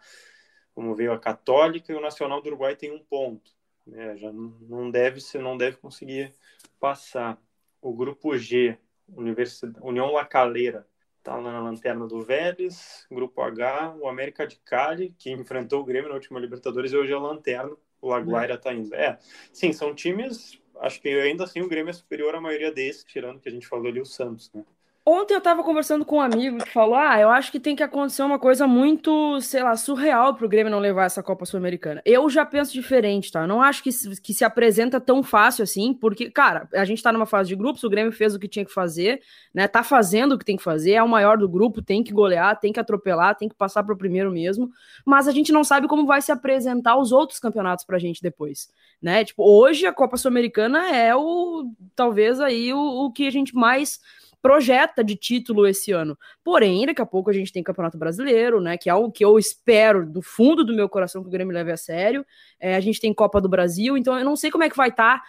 como 0.77 0.93
veio 0.93 1.11
a 1.11 1.17
Católica 1.17 1.91
e 1.91 1.95
o 1.95 1.99
Nacional 1.99 2.39
do 2.39 2.49
Uruguai 2.49 2.75
tem 2.75 2.91
um 2.91 2.99
ponto. 2.99 3.51
Né? 3.83 4.15
Já 4.15 4.31
não 4.31 4.91
deve 4.91 5.19
se 5.19 5.39
não 5.39 5.57
deve 5.57 5.77
conseguir 5.77 6.31
passar. 6.79 7.41
O 7.81 7.91
grupo 7.91 8.37
G, 8.37 8.77
Universidade, 9.09 9.75
União 9.81 10.11
La 10.11 10.23
Calera, 10.23 10.85
está 11.17 11.35
lá 11.35 11.51
na 11.51 11.59
lanterna 11.59 12.05
do 12.05 12.21
Vélez. 12.21 13.07
Grupo 13.09 13.41
H, 13.41 13.95
o 13.99 14.07
América 14.07 14.45
de 14.45 14.57
Cali, 14.57 15.15
que 15.17 15.31
enfrentou 15.31 15.81
o 15.81 15.83
Grêmio 15.83 16.09
na 16.09 16.15
última 16.15 16.39
Libertadores 16.39 16.91
e 16.91 16.97
hoje 16.97 17.11
é 17.11 17.17
lanterna. 17.17 17.75
O 17.99 18.09
Laguaira 18.09 18.53
está 18.53 18.71
indo. 18.71 18.93
É, 18.93 19.17
sim, 19.51 19.73
são 19.73 19.95
times. 19.95 20.61
Acho 20.79 21.01
que 21.01 21.09
ainda 21.09 21.43
assim 21.43 21.59
o 21.59 21.67
Grêmio 21.67 21.89
é 21.89 21.93
superior 21.93 22.35
à 22.35 22.39
maioria 22.39 22.71
desses, 22.71 23.03
tirando 23.03 23.39
que 23.39 23.49
a 23.49 23.51
gente 23.51 23.65
falou 23.65 23.87
ali 23.87 23.99
o 23.99 24.05
Santos, 24.05 24.51
né? 24.53 24.63
Ontem 25.09 25.35
eu 25.35 25.39
tava 25.39 25.63
conversando 25.63 26.03
com 26.03 26.17
um 26.17 26.21
amigo 26.21 26.57
que 26.57 26.69
falou: 26.69 26.95
Ah, 26.95 27.17
eu 27.17 27.29
acho 27.29 27.49
que 27.49 27.61
tem 27.61 27.77
que 27.77 27.81
acontecer 27.81 28.23
uma 28.23 28.37
coisa 28.37 28.67
muito, 28.67 29.39
sei 29.39 29.63
lá, 29.63 29.73
surreal 29.77 30.35
pro 30.35 30.49
Grêmio 30.49 30.69
não 30.69 30.79
levar 30.79 31.05
essa 31.05 31.23
Copa 31.23 31.45
Sul-Americana. 31.45 32.01
Eu 32.03 32.29
já 32.29 32.45
penso 32.45 32.73
diferente, 32.73 33.31
tá? 33.31 33.43
Eu 33.43 33.47
não 33.47 33.61
acho 33.61 33.81
que, 33.81 33.89
que 34.21 34.33
se 34.33 34.43
apresenta 34.43 34.99
tão 34.99 35.23
fácil 35.23 35.63
assim, 35.63 35.93
porque, 35.93 36.29
cara, 36.29 36.67
a 36.73 36.83
gente 36.83 37.01
tá 37.01 37.13
numa 37.13 37.25
fase 37.25 37.47
de 37.47 37.55
grupos, 37.55 37.85
o 37.85 37.89
Grêmio 37.89 38.11
fez 38.11 38.35
o 38.35 38.39
que 38.39 38.49
tinha 38.49 38.65
que 38.65 38.73
fazer, 38.73 39.21
né? 39.53 39.65
Tá 39.65 39.81
fazendo 39.81 40.33
o 40.33 40.37
que 40.37 40.43
tem 40.43 40.57
que 40.57 40.63
fazer, 40.63 40.91
é 40.91 41.01
o 41.01 41.07
maior 41.07 41.37
do 41.37 41.47
grupo, 41.47 41.81
tem 41.81 42.03
que 42.03 42.11
golear, 42.11 42.59
tem 42.59 42.73
que 42.73 42.79
atropelar, 42.81 43.37
tem 43.37 43.47
que 43.47 43.55
passar 43.55 43.83
pro 43.83 43.95
primeiro 43.95 44.29
mesmo, 44.29 44.69
mas 45.05 45.25
a 45.25 45.31
gente 45.31 45.53
não 45.53 45.63
sabe 45.63 45.87
como 45.87 46.05
vai 46.05 46.21
se 46.21 46.33
apresentar 46.33 46.97
os 46.97 47.13
outros 47.13 47.39
campeonatos 47.39 47.85
pra 47.85 47.97
gente 47.97 48.21
depois, 48.21 48.67
né? 49.01 49.23
Tipo, 49.23 49.49
hoje 49.49 49.85
a 49.85 49.93
Copa 49.93 50.17
Sul-Americana 50.17 50.93
é 50.93 51.15
o, 51.15 51.71
talvez 51.95 52.41
aí, 52.41 52.73
o, 52.73 53.05
o 53.05 53.09
que 53.13 53.25
a 53.25 53.31
gente 53.31 53.55
mais 53.55 54.01
projeta 54.41 55.03
de 55.03 55.15
título 55.15 55.67
esse 55.67 55.91
ano. 55.91 56.17
Porém, 56.43 56.85
daqui 56.85 57.01
a 57.01 57.05
pouco 57.05 57.29
a 57.29 57.33
gente 57.33 57.51
tem 57.51 57.63
Campeonato 57.63 57.97
Brasileiro, 57.97 58.61
né? 58.61 58.77
Que 58.77 58.89
é 58.89 58.91
algo 58.91 59.11
que 59.11 59.23
eu 59.23 59.37
espero 59.37 60.05
do 60.05 60.21
fundo 60.21 60.63
do 60.63 60.73
meu 60.73 60.87
coração 60.87 61.21
que 61.21 61.27
o 61.27 61.31
Grêmio 61.31 61.53
leve 61.53 61.71
a 61.71 61.77
sério. 61.77 62.25
É, 62.59 62.75
a 62.75 62.79
gente 62.79 62.99
tem 62.99 63.13
Copa 63.13 63.41
do 63.41 63.49
Brasil, 63.49 63.97
então 63.97 64.17
eu 64.17 64.25
não 64.25 64.35
sei 64.35 64.51
como 64.51 64.63
é 64.63 64.69
que 64.69 64.77
vai 64.77 64.89
estar 64.89 65.19
tá 65.19 65.23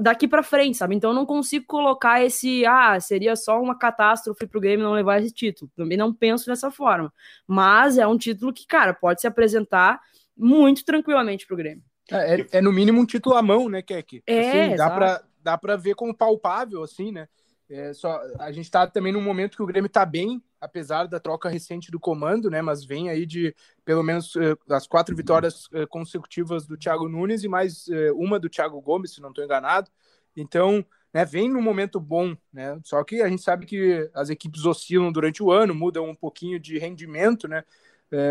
daqui 0.00 0.28
para 0.28 0.42
frente, 0.42 0.76
sabe? 0.76 0.94
Então 0.94 1.10
eu 1.10 1.14
não 1.14 1.24
consigo 1.24 1.64
colocar 1.66 2.22
esse, 2.22 2.66
ah, 2.66 2.98
seria 3.00 3.34
só 3.34 3.60
uma 3.60 3.76
catástrofe 3.76 4.46
pro 4.46 4.60
Grêmio 4.60 4.84
não 4.84 4.92
levar 4.92 5.20
esse 5.20 5.32
título. 5.32 5.70
Também 5.74 5.96
não 5.96 6.12
penso 6.12 6.46
dessa 6.46 6.70
forma. 6.70 7.12
Mas 7.46 7.98
é 7.98 8.06
um 8.06 8.18
título 8.18 8.52
que, 8.52 8.66
cara, 8.66 8.92
pode 8.92 9.20
se 9.20 9.26
apresentar 9.26 10.00
muito 10.36 10.84
tranquilamente 10.84 11.46
pro 11.46 11.56
Grêmio. 11.56 11.82
É, 12.10 12.40
é, 12.40 12.46
é 12.52 12.60
no 12.60 12.72
mínimo 12.72 13.00
um 13.00 13.06
título 13.06 13.36
à 13.36 13.42
mão, 13.42 13.68
né, 13.68 13.80
Keck? 13.80 14.22
É, 14.26 14.66
assim, 14.66 14.76
dá 14.76 14.90
para 14.90 15.22
dá 15.44 15.58
para 15.58 15.76
ver 15.76 15.94
como 15.94 16.16
palpável, 16.16 16.82
assim, 16.82 17.12
né? 17.12 17.28
É, 17.68 17.94
só, 17.94 18.20
a 18.38 18.52
gente 18.52 18.66
está 18.66 18.86
também 18.86 19.12
num 19.12 19.22
momento 19.22 19.56
que 19.56 19.62
o 19.62 19.66
Grêmio 19.66 19.86
está 19.86 20.04
bem, 20.04 20.42
apesar 20.60 21.06
da 21.06 21.18
troca 21.18 21.48
recente 21.48 21.90
do 21.90 21.98
comando, 21.98 22.50
né? 22.50 22.60
Mas 22.60 22.84
vem 22.84 23.08
aí 23.08 23.24
de 23.24 23.54
pelo 23.84 24.02
menos 24.02 24.34
uh, 24.34 24.58
as 24.70 24.86
quatro 24.86 25.16
vitórias 25.16 25.66
uh, 25.66 25.86
consecutivas 25.88 26.66
do 26.66 26.76
Thiago 26.76 27.08
Nunes 27.08 27.42
e 27.42 27.48
mais 27.48 27.86
uh, 27.88 28.14
uma 28.16 28.38
do 28.38 28.50
Thiago 28.50 28.80
Gomes, 28.80 29.14
se 29.14 29.20
não 29.20 29.30
estou 29.30 29.44
enganado. 29.44 29.90
Então, 30.36 30.84
né, 31.12 31.24
vem 31.24 31.48
num 31.48 31.62
momento 31.62 31.98
bom, 31.98 32.36
né? 32.52 32.78
Só 32.84 33.02
que 33.02 33.22
a 33.22 33.28
gente 33.28 33.42
sabe 33.42 33.64
que 33.64 34.10
as 34.12 34.28
equipes 34.28 34.64
oscilam 34.64 35.10
durante 35.10 35.42
o 35.42 35.50
ano, 35.50 35.74
mudam 35.74 36.08
um 36.08 36.14
pouquinho 36.14 36.58
de 36.58 36.78
rendimento, 36.78 37.48
né? 37.48 37.64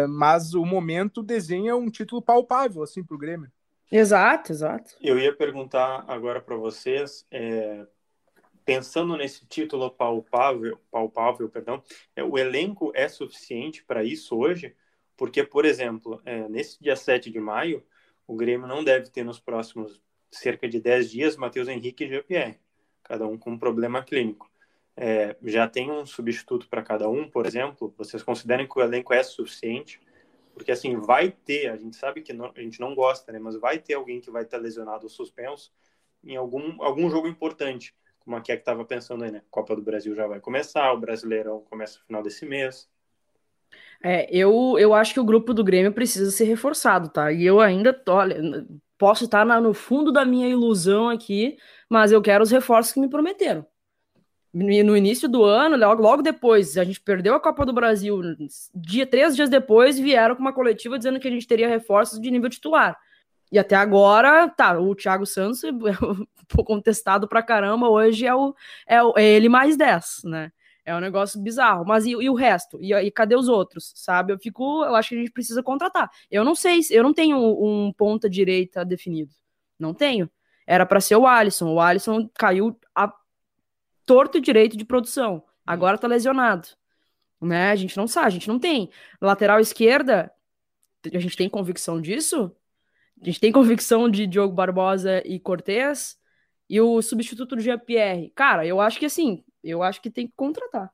mas 0.07 0.53
o 0.53 0.63
momento 0.63 1.21
desenha 1.21 1.75
um 1.75 1.89
título 1.89 2.21
palpável 2.21 2.83
assim 2.83 3.03
para 3.03 3.15
o 3.15 3.17
Grêmio. 3.17 3.51
Exato, 3.91 4.51
exato. 4.51 4.95
Eu 5.01 5.19
ia 5.19 5.35
perguntar 5.35 6.05
agora 6.07 6.41
para 6.41 6.55
vocês, 6.55 7.25
é, 7.29 7.85
pensando 8.65 9.15
nesse 9.17 9.45
título 9.45 9.89
palpável, 9.91 10.79
palpável 10.89 11.49
perdão, 11.49 11.83
é, 12.15 12.23
o 12.23 12.37
elenco 12.37 12.91
é 12.95 13.07
suficiente 13.07 13.83
para 13.83 14.03
isso 14.03 14.37
hoje? 14.37 14.75
Porque, 15.15 15.43
por 15.43 15.65
exemplo, 15.65 16.21
é, 16.25 16.47
nesse 16.49 16.81
dia 16.81 16.95
7 16.95 17.29
de 17.29 17.39
maio, 17.39 17.83
o 18.25 18.35
Grêmio 18.35 18.67
não 18.67 18.83
deve 18.83 19.09
ter 19.09 19.23
nos 19.23 19.39
próximos 19.39 20.01
cerca 20.31 20.67
de 20.67 20.79
10 20.79 21.11
dias 21.11 21.37
Matheus 21.37 21.67
Henrique 21.67 22.05
e 22.05 22.09
Jean-Pierre, 22.09 22.59
cada 23.03 23.27
um 23.27 23.37
com 23.37 23.51
um 23.51 23.57
problema 23.57 24.03
clínico. 24.03 24.51
É, 24.95 25.35
já 25.43 25.67
tem 25.67 25.91
um 25.91 26.05
substituto 26.05 26.67
para 26.69 26.83
cada 26.83 27.09
um, 27.09 27.29
por 27.29 27.45
exemplo? 27.45 27.93
Vocês 27.97 28.21
consideram 28.21 28.67
que 28.67 28.77
o 28.77 28.81
elenco 28.81 29.13
é 29.13 29.23
suficiente? 29.23 29.99
Porque 30.53 30.71
assim, 30.71 30.97
vai 30.97 31.31
ter, 31.31 31.69
a 31.69 31.75
gente 31.75 31.95
sabe 31.95 32.21
que 32.21 32.31
não, 32.31 32.51
a 32.55 32.61
gente 32.61 32.79
não 32.79 32.93
gosta, 32.93 33.31
né? 33.31 33.39
Mas 33.39 33.55
vai 33.55 33.79
ter 33.79 33.95
alguém 33.95 34.21
que 34.21 34.29
vai 34.29 34.43
estar 34.43 34.57
lesionado 34.57 35.03
ou 35.03 35.09
suspenso 35.09 35.73
em 36.23 36.35
algum, 36.35 36.81
algum 36.81 37.09
jogo 37.09 37.27
importante. 37.27 37.95
Como 38.23 38.37
a 38.37 38.41
que 38.41 38.53
estava 38.53 38.85
pensando 38.85 39.23
aí, 39.23 39.31
né? 39.31 39.41
Copa 39.51 39.75
do 39.75 39.81
Brasil 39.81 40.15
já 40.15 40.25
vai 40.27 40.39
começar, 40.39 40.93
o 40.93 40.99
Brasileirão 40.99 41.61
começa 41.69 41.99
no 41.99 42.05
final 42.05 42.23
desse 42.23 42.45
mês. 42.45 42.89
É, 44.01 44.27
eu, 44.35 44.75
eu 44.77 44.93
acho 44.93 45.13
que 45.13 45.19
o 45.19 45.25
grupo 45.25 45.53
do 45.53 45.63
Grêmio 45.63 45.91
precisa 45.91 46.29
ser 46.31 46.45
reforçado, 46.45 47.09
tá? 47.09 47.31
E 47.31 47.45
eu 47.45 47.59
ainda, 47.59 47.99
olha, 48.07 48.65
posso 48.97 49.25
estar 49.25 49.45
na, 49.45 49.59
no 49.59 49.73
fundo 49.73 50.11
da 50.11 50.25
minha 50.25 50.47
ilusão 50.47 51.09
aqui, 51.09 51.57
mas 51.89 52.11
eu 52.11 52.21
quero 52.21 52.43
os 52.43 52.51
reforços 52.51 52.93
que 52.93 52.99
me 52.99 53.09
prometeram. 53.09 53.65
No 54.53 54.95
início 54.95 55.27
do 55.27 55.43
ano, 55.43 55.75
logo, 55.75 56.01
logo 56.01 56.21
depois, 56.21 56.77
a 56.77 56.83
gente 56.83 57.01
perdeu 57.01 57.33
a 57.33 57.39
Copa 57.39 57.65
do 57.65 57.73
Brasil, 57.73 58.21
dia, 58.75 59.07
três 59.07 59.35
dias 59.35 59.49
depois, 59.49 59.97
vieram 59.97 60.35
com 60.35 60.41
uma 60.41 60.53
coletiva 60.53 60.97
dizendo 60.97 61.19
que 61.19 61.27
a 61.27 61.31
gente 61.31 61.47
teria 61.47 61.67
reforços 61.67 62.21
de 62.21 62.29
nível 62.29 62.49
titular. 62.49 62.95
E 63.53 63.59
até 63.59 63.75
agora, 63.75 64.49
tá, 64.49 64.79
o 64.79 64.95
Thiago 64.95 65.27
Santos, 65.27 65.61
contestado 66.65 67.27
pra 67.27 67.43
caramba, 67.43 67.87
hoje 67.87 68.25
é, 68.25 68.33
o, 68.33 68.55
é, 68.87 69.03
o, 69.03 69.13
é 69.15 69.23
ele 69.23 69.47
mais 69.47 69.77
10, 69.77 70.21
né? 70.23 70.51
É 70.83 70.95
um 70.95 70.99
negócio 70.99 71.39
bizarro. 71.39 71.85
Mas 71.85 72.03
e, 72.07 72.13
e 72.13 72.27
o 72.31 72.33
resto? 72.33 72.79
E, 72.81 72.91
e, 72.95 73.11
cadê 73.11 73.35
os 73.35 73.47
outros? 73.47 73.93
Sabe? 73.95 74.33
Eu 74.33 74.39
fico. 74.39 74.83
Eu 74.83 74.95
acho 74.95 75.09
que 75.09 75.15
a 75.15 75.17
gente 75.19 75.31
precisa 75.31 75.61
contratar. 75.61 76.09
Eu 76.31 76.43
não 76.43 76.55
sei, 76.55 76.79
eu 76.89 77.03
não 77.03 77.13
tenho 77.13 77.37
um, 77.37 77.93
ponta 77.93 78.27
direita 78.27 78.83
definido. 78.83 79.31
Não 79.77 79.93
tenho. 79.93 80.27
Era 80.65 80.83
para 80.83 80.99
ser 80.99 81.15
o 81.15 81.27
Alisson. 81.27 81.73
O 81.75 81.79
Alisson 81.79 82.27
caiu 82.33 82.75
a 82.95 83.13
torto 84.03 84.41
direito 84.41 84.75
de 84.75 84.83
produção. 84.83 85.43
Agora 85.63 85.99
tá 85.99 86.07
lesionado. 86.07 86.69
Né? 87.39 87.69
A 87.69 87.75
gente 87.75 87.95
não 87.97 88.07
sabe, 88.07 88.27
a 88.27 88.31
gente 88.31 88.47
não 88.47 88.57
tem. 88.57 88.89
Lateral 89.21 89.59
esquerda, 89.59 90.31
a 91.13 91.19
gente 91.19 91.37
tem 91.37 91.47
convicção 91.47 92.01
disso? 92.01 92.51
A 93.23 93.25
gente 93.25 93.39
tem 93.39 93.53
convicção 93.53 94.09
de 94.09 94.27
Diogo 94.27 94.53
Barbosa 94.53 95.25
e 95.25 95.39
Cortez? 95.39 96.17
E 96.69 96.81
o 96.81 97.01
substituto 97.01 97.55
do 97.55 97.61
Jean-Pierre? 97.61 98.29
Cara, 98.35 98.67
eu 98.67 98.81
acho 98.81 98.99
que 98.99 99.05
assim, 99.05 99.45
eu 99.63 99.81
acho 99.81 100.01
que 100.01 100.09
tem 100.09 100.27
que 100.27 100.33
contratar. 100.35 100.91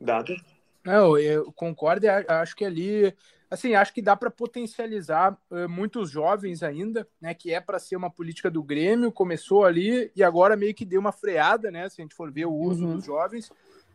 Dado. 0.00 0.36
Não, 0.84 1.18
eu 1.18 1.52
concordo, 1.52 2.06
acho 2.28 2.54
que 2.54 2.64
ali, 2.64 3.12
assim, 3.50 3.74
acho 3.74 3.92
que 3.92 4.00
dá 4.00 4.16
para 4.16 4.30
potencializar 4.30 5.36
uh, 5.50 5.68
muitos 5.68 6.10
jovens 6.10 6.62
ainda, 6.62 7.08
né, 7.20 7.34
que 7.34 7.52
é 7.52 7.60
para 7.60 7.80
ser 7.80 7.96
uma 7.96 8.10
política 8.10 8.48
do 8.48 8.62
Grêmio, 8.62 9.10
começou 9.10 9.64
ali 9.64 10.12
e 10.14 10.22
agora 10.22 10.56
meio 10.56 10.74
que 10.74 10.84
deu 10.84 11.00
uma 11.00 11.12
freada, 11.12 11.72
né, 11.72 11.88
se 11.88 12.00
a 12.00 12.04
gente 12.04 12.14
for 12.14 12.30
ver 12.30 12.46
o 12.46 12.54
uso 12.54 12.86
uhum. 12.86 12.94
dos 12.94 13.04
jovens. 13.04 13.50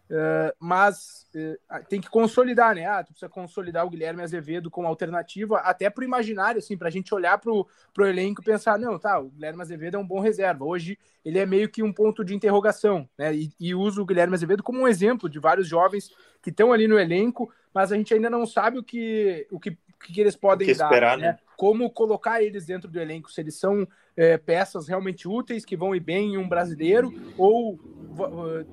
Uh, 0.10 0.56
mas 0.58 1.28
uh, 1.36 1.86
tem 1.90 2.00
que 2.00 2.10
consolidar, 2.10 2.74
né? 2.74 2.86
Ah, 2.86 3.04
tu 3.04 3.08
precisa 3.08 3.28
consolidar 3.28 3.86
o 3.86 3.90
Guilherme 3.90 4.24
Azevedo 4.24 4.72
como 4.72 4.88
alternativa, 4.88 5.58
até 5.58 5.90
pro 5.90 6.04
imaginário, 6.04 6.60
assim, 6.60 6.78
pra 6.78 6.90
gente 6.90 7.14
olhar 7.14 7.38
pro, 7.38 7.68
pro 7.94 8.08
elenco 8.08 8.42
e 8.42 8.46
pensar, 8.46 8.80
não, 8.80 8.98
tá, 8.98 9.20
o 9.20 9.30
Guilherme 9.30 9.62
Azevedo 9.62 9.98
é 9.98 10.00
um 10.00 10.08
bom 10.08 10.22
reserva. 10.22 10.64
Hoje 10.64 10.98
ele 11.26 11.40
é 11.40 11.46
meio 11.46 11.68
que 11.68 11.84
um 11.84 11.92
ponto 11.92 12.24
de 12.24 12.34
interrogação, 12.34 13.08
né? 13.18 13.36
E, 13.36 13.52
e 13.60 13.76
uso 13.76 14.02
o 14.02 14.06
Guilherme 14.06 14.34
Azevedo 14.34 14.64
como 14.64 14.80
um 14.80 14.88
exemplo 14.88 15.30
de 15.30 15.40
vários 15.40 15.68
jovens 15.68 16.10
que 16.42 16.50
estão 16.50 16.72
ali 16.72 16.88
no 16.88 16.98
elenco, 16.98 17.52
mas 17.74 17.92
a 17.92 17.98
gente 17.98 18.14
ainda 18.14 18.30
não 18.30 18.46
sabe 18.46 18.80
o 18.80 18.84
que, 18.84 19.46
o 19.52 19.60
que, 19.60 19.72
o 19.72 19.87
que 20.00 20.22
eles 20.22 20.36
podem 20.36 20.68
que 20.68 20.74
dar, 20.74 20.86
esperar, 20.86 21.18
né? 21.18 21.28
né? 21.28 21.40
Como 21.56 21.90
colocar 21.90 22.42
eles 22.42 22.66
dentro 22.66 22.90
do 22.90 23.00
elenco, 23.00 23.32
se 23.32 23.42
eles 23.42 23.56
são 23.56 23.88
é, 24.16 24.38
peças 24.38 24.88
realmente 24.88 25.28
úteis 25.28 25.66
que 25.66 25.76
vão 25.76 25.96
ir 25.96 26.00
bem 26.00 26.34
em 26.34 26.38
um 26.38 26.48
brasileiro 26.48 27.14
ou 27.38 27.80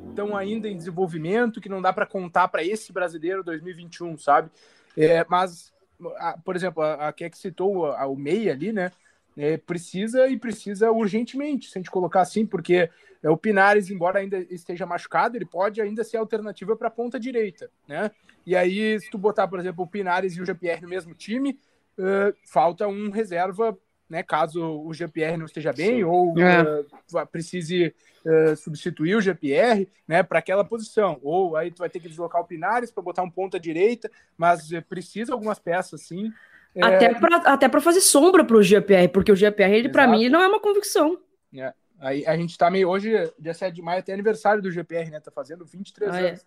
estão 0.08 0.36
ainda 0.36 0.68
em 0.68 0.76
desenvolvimento, 0.76 1.60
que 1.60 1.68
não 1.68 1.82
dá 1.82 1.92
para 1.92 2.06
contar 2.06 2.48
para 2.48 2.64
esse 2.64 2.92
brasileiro 2.92 3.44
2021, 3.44 4.16
sabe? 4.18 4.50
É, 4.96 5.24
mas, 5.28 5.72
a, 6.16 6.38
por 6.38 6.56
exemplo, 6.56 6.82
a, 6.82 7.08
a 7.08 7.12
Keck 7.12 7.36
citou 7.36 7.86
a, 7.86 8.06
o 8.06 8.16
Meia 8.16 8.52
ali, 8.52 8.72
né? 8.72 8.90
É, 9.36 9.56
precisa 9.56 10.28
e 10.28 10.38
precisa 10.38 10.92
urgentemente, 10.92 11.68
se 11.68 11.76
a 11.76 11.80
gente 11.80 11.90
colocar 11.90 12.20
assim, 12.20 12.46
porque 12.46 12.88
é, 13.24 13.30
o 13.30 13.36
Pinares, 13.38 13.90
embora 13.90 14.18
ainda 14.18 14.38
esteja 14.50 14.84
machucado, 14.84 15.36
ele 15.36 15.46
pode 15.46 15.80
ainda 15.80 16.04
ser 16.04 16.18
alternativa 16.18 16.76
para 16.76 16.88
a 16.88 16.90
ponta 16.90 17.18
direita, 17.18 17.70
né? 17.88 18.10
E 18.46 18.54
aí, 18.54 19.00
se 19.00 19.10
tu 19.10 19.16
botar, 19.16 19.48
por 19.48 19.58
exemplo, 19.58 19.82
o 19.82 19.86
Pinares 19.86 20.36
e 20.36 20.42
o 20.42 20.44
Jean-Pierre 20.44 20.82
no 20.82 20.88
mesmo 20.88 21.14
time, 21.14 21.58
uh, 21.98 22.36
falta 22.44 22.86
um 22.86 23.08
reserva 23.08 23.76
né, 24.08 24.22
caso 24.22 24.62
o 24.62 24.92
GPR 24.92 25.38
não 25.38 25.46
esteja 25.46 25.72
bem 25.72 25.96
Sim. 25.96 26.04
ou 26.04 26.38
é. 26.38 26.62
uh, 26.62 27.26
precise 27.26 27.94
uh, 28.24 28.54
substituir 28.54 29.16
o 29.16 29.20
GPR, 29.20 29.88
né, 30.06 30.22
para 30.22 30.38
aquela 30.38 30.62
posição. 30.62 31.18
Ou 31.22 31.56
aí 31.56 31.70
tu 31.70 31.78
vai 31.78 31.88
ter 31.88 32.00
que 32.00 32.08
deslocar 32.08 32.42
o 32.42 32.46
Pinares 32.46 32.90
para 32.90 33.02
botar 33.02 33.22
um 33.22 33.30
ponta 33.30 33.58
direita, 33.58 34.10
mas 34.36 34.68
precisa 34.88 35.32
algumas 35.32 35.58
peças 35.58 36.02
sim. 36.02 36.30
É, 36.74 36.84
até 36.84 37.14
para 37.14 37.36
até 37.36 37.68
para 37.68 37.80
fazer 37.80 38.00
sombra 38.00 38.44
para 38.44 38.56
o 38.56 38.62
GPR, 38.62 39.08
porque 39.08 39.32
o 39.32 39.36
GPR 39.36 39.72
ele 39.72 39.88
para 39.88 40.06
mim 40.06 40.28
não 40.28 40.42
é 40.42 40.46
uma 40.46 40.60
convicção. 40.60 41.18
É. 41.56 41.72
Aí 42.04 42.26
a 42.26 42.36
gente 42.36 42.50
está 42.50 42.70
meio 42.70 42.90
hoje, 42.90 43.10
dia 43.38 43.54
7 43.54 43.74
de 43.74 43.80
maio, 43.80 44.00
até 44.00 44.12
aniversário 44.12 44.62
do 44.62 44.70
GPR, 44.70 45.10
né? 45.10 45.20
Tá 45.20 45.30
fazendo 45.30 45.64
23 45.64 46.12
ah, 46.12 46.20
é. 46.20 46.28
anos. 46.28 46.40
É. 46.40 46.44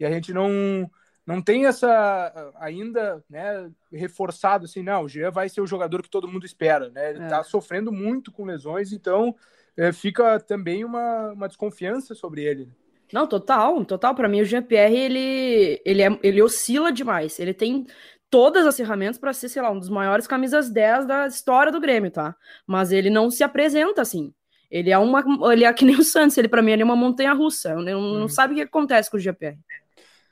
E 0.00 0.04
a 0.06 0.10
gente 0.10 0.32
não 0.32 0.90
não 1.26 1.42
tem 1.42 1.66
essa 1.66 2.52
ainda 2.56 3.22
né, 3.28 3.70
reforçado 3.92 4.64
assim, 4.66 4.82
não, 4.82 5.04
o 5.04 5.08
Jean 5.08 5.30
vai 5.30 5.48
ser 5.48 5.60
o 5.60 5.66
jogador 5.66 6.02
que 6.02 6.10
todo 6.10 6.28
mundo 6.28 6.44
espera, 6.46 6.88
né? 6.88 7.10
Ele 7.10 7.22
está 7.22 7.38
é. 7.38 7.44
sofrendo 7.44 7.92
muito 7.92 8.32
com 8.32 8.46
lesões, 8.46 8.92
então 8.92 9.34
é, 9.76 9.92
fica 9.92 10.40
também 10.40 10.84
uma, 10.84 11.32
uma 11.32 11.48
desconfiança 11.48 12.14
sobre 12.14 12.42
ele. 12.42 12.70
Não, 13.12 13.26
total, 13.26 13.84
total. 13.84 14.14
Para 14.14 14.28
mim, 14.28 14.40
o 14.40 14.44
Jean-Pierre 14.44 14.96
ele, 14.96 15.82
ele, 15.84 16.02
é, 16.02 16.18
ele 16.22 16.42
oscila 16.42 16.90
demais. 16.90 17.38
Ele 17.38 17.52
tem 17.52 17.86
todas 18.30 18.66
as 18.66 18.76
ferramentas 18.76 19.18
para 19.18 19.32
ser, 19.32 19.48
sei 19.48 19.62
lá, 19.62 19.70
um 19.70 19.78
dos 19.78 19.90
maiores 19.90 20.26
camisas 20.26 20.70
10 20.70 21.06
da 21.06 21.26
história 21.26 21.70
do 21.70 21.80
Grêmio, 21.80 22.10
tá? 22.10 22.34
Mas 22.66 22.90
ele 22.90 23.10
não 23.10 23.30
se 23.30 23.44
apresenta 23.44 24.02
assim. 24.02 24.32
Ele 24.74 24.90
é 24.90 24.98
uma, 24.98 25.24
ele 25.52 25.64
é 25.64 25.72
que 25.72 25.84
nem 25.84 25.94
o 25.94 26.02
Santos, 26.02 26.36
ele 26.36 26.48
para 26.48 26.60
mim 26.60 26.72
ele 26.72 26.82
é 26.82 26.84
uma 26.84 26.96
montanha 26.96 27.32
russa. 27.32 27.76
Não, 27.76 28.00
hum. 28.00 28.18
não 28.18 28.28
sabe 28.28 28.54
o 28.54 28.56
que 28.56 28.62
acontece 28.62 29.08
com 29.08 29.16
o 29.16 29.20
Jean-Pierre. 29.20 29.56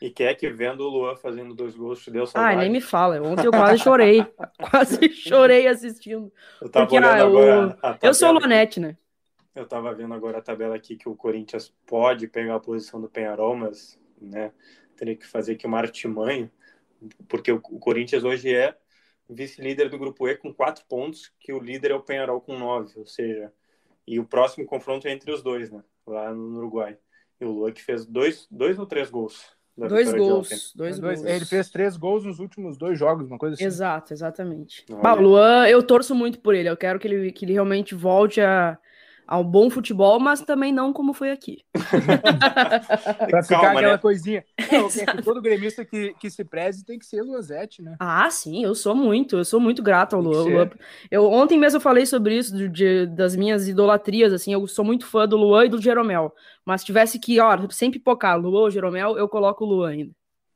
E 0.00 0.10
quer 0.10 0.34
que 0.34 0.50
vendo 0.50 0.80
o 0.80 0.88
Luan 0.88 1.14
fazendo 1.14 1.54
dois 1.54 1.76
gols 1.76 2.02
te 2.02 2.10
deu 2.10 2.26
saudade? 2.26 2.56
Ah, 2.56 2.58
nem 2.58 2.68
me 2.68 2.80
fala. 2.80 3.22
Ontem 3.22 3.46
eu 3.46 3.52
quase 3.52 3.78
chorei. 3.78 4.26
quase 4.60 5.08
chorei 5.10 5.68
assistindo. 5.68 6.32
Eu 6.60 6.68
tava 6.68 6.88
Porque, 6.88 7.04
ah, 7.04 7.22
agora 7.22 7.78
eu... 7.80 8.08
eu 8.08 8.12
sou 8.12 8.30
o 8.30 8.32
Luanete, 8.32 8.80
né? 8.80 8.96
Eu 9.54 9.64
tava 9.64 9.94
vendo 9.94 10.12
agora 10.12 10.38
a 10.38 10.42
tabela 10.42 10.74
aqui 10.74 10.96
que 10.96 11.08
o 11.08 11.14
Corinthians 11.14 11.72
pode 11.86 12.26
pegar 12.26 12.56
a 12.56 12.60
posição 12.60 13.00
do 13.00 13.08
Penharol, 13.08 13.54
mas 13.54 13.96
né, 14.20 14.50
teria 14.96 15.14
que 15.14 15.24
fazer 15.24 15.52
aqui 15.52 15.68
uma 15.68 15.78
artimanha, 15.78 16.50
porque 17.28 17.52
o, 17.52 17.58
o 17.70 17.78
Corinthians 17.78 18.24
hoje 18.24 18.52
é 18.52 18.76
vice-líder 19.30 19.88
do 19.88 19.98
grupo 19.98 20.26
E 20.26 20.34
com 20.36 20.52
quatro 20.52 20.84
pontos, 20.88 21.32
que 21.38 21.52
o 21.52 21.60
líder 21.60 21.92
é 21.92 21.94
o 21.94 22.02
Penharol 22.02 22.40
com 22.40 22.58
nove, 22.58 22.98
ou 22.98 23.06
seja, 23.06 23.52
e 24.06 24.18
o 24.18 24.24
próximo 24.24 24.66
confronto 24.66 25.06
é 25.06 25.12
entre 25.12 25.30
os 25.30 25.42
dois, 25.42 25.70
né? 25.70 25.82
Lá 26.06 26.32
no 26.32 26.58
Uruguai. 26.58 26.96
E 27.40 27.44
o 27.44 27.50
Luan 27.50 27.72
que 27.72 27.82
fez 27.82 28.06
dois, 28.06 28.46
dois 28.50 28.78
ou 28.78 28.86
três 28.86 29.10
gols 29.10 29.52
Dois 29.76 30.12
gols, 30.12 30.72
dois, 30.76 30.98
gols. 30.98 31.24
Ele 31.24 31.44
fez 31.46 31.70
três 31.70 31.96
gols 31.96 32.24
nos 32.24 32.38
últimos 32.38 32.76
dois 32.76 32.98
jogos, 32.98 33.26
uma 33.26 33.38
coisa 33.38 33.54
assim. 33.54 33.64
Exato, 33.64 34.12
exatamente. 34.12 34.84
Bah, 35.02 35.14
o 35.14 35.22
Luan, 35.22 35.66
eu 35.66 35.82
torço 35.82 36.14
muito 36.14 36.40
por 36.40 36.54
ele. 36.54 36.68
Eu 36.68 36.76
quero 36.76 36.98
que 36.98 37.08
ele, 37.08 37.32
que 37.32 37.46
ele 37.46 37.54
realmente 37.54 37.94
volte 37.94 38.40
a, 38.42 38.78
ao 39.32 39.42
bom 39.42 39.70
futebol, 39.70 40.20
mas 40.20 40.42
também 40.42 40.70
não 40.70 40.92
como 40.92 41.14
foi 41.14 41.30
aqui. 41.30 41.64
pra 43.30 43.42
ficar 43.42 43.60
Calma, 43.62 43.78
aquela 43.78 43.92
né? 43.94 43.98
coisinha. 43.98 44.44
Não, 44.70 45.22
todo 45.22 45.40
gremista 45.40 45.86
que, 45.86 46.12
que 46.20 46.28
se 46.28 46.44
preze 46.44 46.84
tem 46.84 46.98
que 46.98 47.06
ser 47.06 47.22
Luazete, 47.22 47.80
né? 47.80 47.96
Ah, 47.98 48.28
sim, 48.30 48.62
eu 48.62 48.74
sou 48.74 48.94
muito, 48.94 49.38
eu 49.38 49.44
sou 49.46 49.58
muito 49.58 49.82
grato 49.82 50.16
ao 50.16 50.20
Luan. 50.20 50.68
Eu, 51.10 51.24
ontem 51.30 51.58
mesmo 51.58 51.78
eu 51.78 51.80
falei 51.80 52.04
sobre 52.04 52.36
isso, 52.36 52.54
de, 52.54 52.68
de, 52.68 53.06
das 53.06 53.34
minhas 53.34 53.66
idolatrias, 53.66 54.34
assim, 54.34 54.52
eu 54.52 54.66
sou 54.66 54.84
muito 54.84 55.06
fã 55.06 55.26
do 55.26 55.38
Luan 55.38 55.64
e 55.64 55.70
do 55.70 55.80
Jeromel. 55.80 56.34
Mas 56.62 56.82
se 56.82 56.86
tivesse 56.88 57.18
que, 57.18 57.40
ó, 57.40 57.56
sempre 57.70 58.00
pipocar 58.00 58.38
Luan 58.38 58.64
ou 58.64 58.70
Jeromel, 58.70 59.16
eu 59.16 59.26
coloco 59.30 59.64
o 59.64 59.66
Luan 59.66 59.92
ainda. 59.92 60.12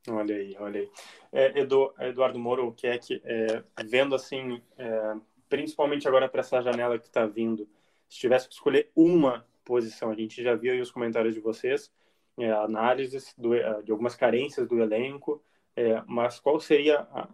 Olha 0.07 0.35
aí, 0.35 0.55
olha 0.59 0.81
aí. 0.81 0.89
É, 1.33 1.61
Edu, 1.61 1.91
Eduardo 1.99 2.37
Moro, 2.37 2.67
o 2.67 2.73
que 2.73 2.85
é 2.85 2.99
que, 2.99 3.19
é, 3.25 3.63
vendo 3.83 4.13
assim, 4.13 4.61
é, 4.77 5.15
principalmente 5.49 6.07
agora 6.07 6.29
para 6.29 6.41
essa 6.41 6.61
janela 6.61 6.99
que 6.99 7.07
está 7.07 7.25
vindo, 7.25 7.67
se 8.09 8.19
tivesse 8.19 8.47
que 8.47 8.53
escolher 8.53 8.89
uma 8.95 9.45
posição, 9.65 10.09
a 10.11 10.15
gente 10.15 10.41
já 10.41 10.55
viu 10.55 10.73
aí 10.73 10.81
os 10.81 10.91
comentários 10.91 11.33
de 11.33 11.39
vocês, 11.39 11.91
é, 12.37 12.51
análises 12.51 13.33
do, 13.37 13.53
é, 13.53 13.81
de 13.81 13.91
algumas 13.91 14.15
carências 14.15 14.67
do 14.67 14.79
elenco, 14.81 15.43
é, 15.75 16.01
mas 16.07 16.39
qual 16.39 16.59
seria, 16.59 17.01
a, 17.11 17.27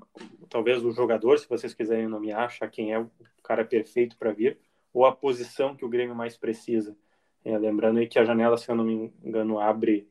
talvez, 0.50 0.84
o 0.84 0.92
jogador, 0.92 1.38
se 1.38 1.48
vocês 1.48 1.74
quiserem 1.74 2.08
nomear, 2.08 2.44
achar 2.44 2.70
quem 2.70 2.94
é 2.94 3.00
o 3.00 3.10
cara 3.44 3.64
perfeito 3.64 4.18
para 4.18 4.32
vir, 4.32 4.58
ou 4.94 5.06
a 5.06 5.16
posição 5.16 5.76
que 5.76 5.86
o 5.86 5.90
Grêmio 5.90 6.16
mais 6.16 6.38
precisa? 6.38 6.96
É, 7.46 7.58
lembrando 7.58 8.00
aí 8.00 8.08
que 8.08 8.20
a 8.20 8.26
janela, 8.26 8.58
se 8.58 8.70
eu 8.70 8.76
não 8.76 8.84
me 8.84 9.14
engano, 9.24 9.60
abre 9.60 10.08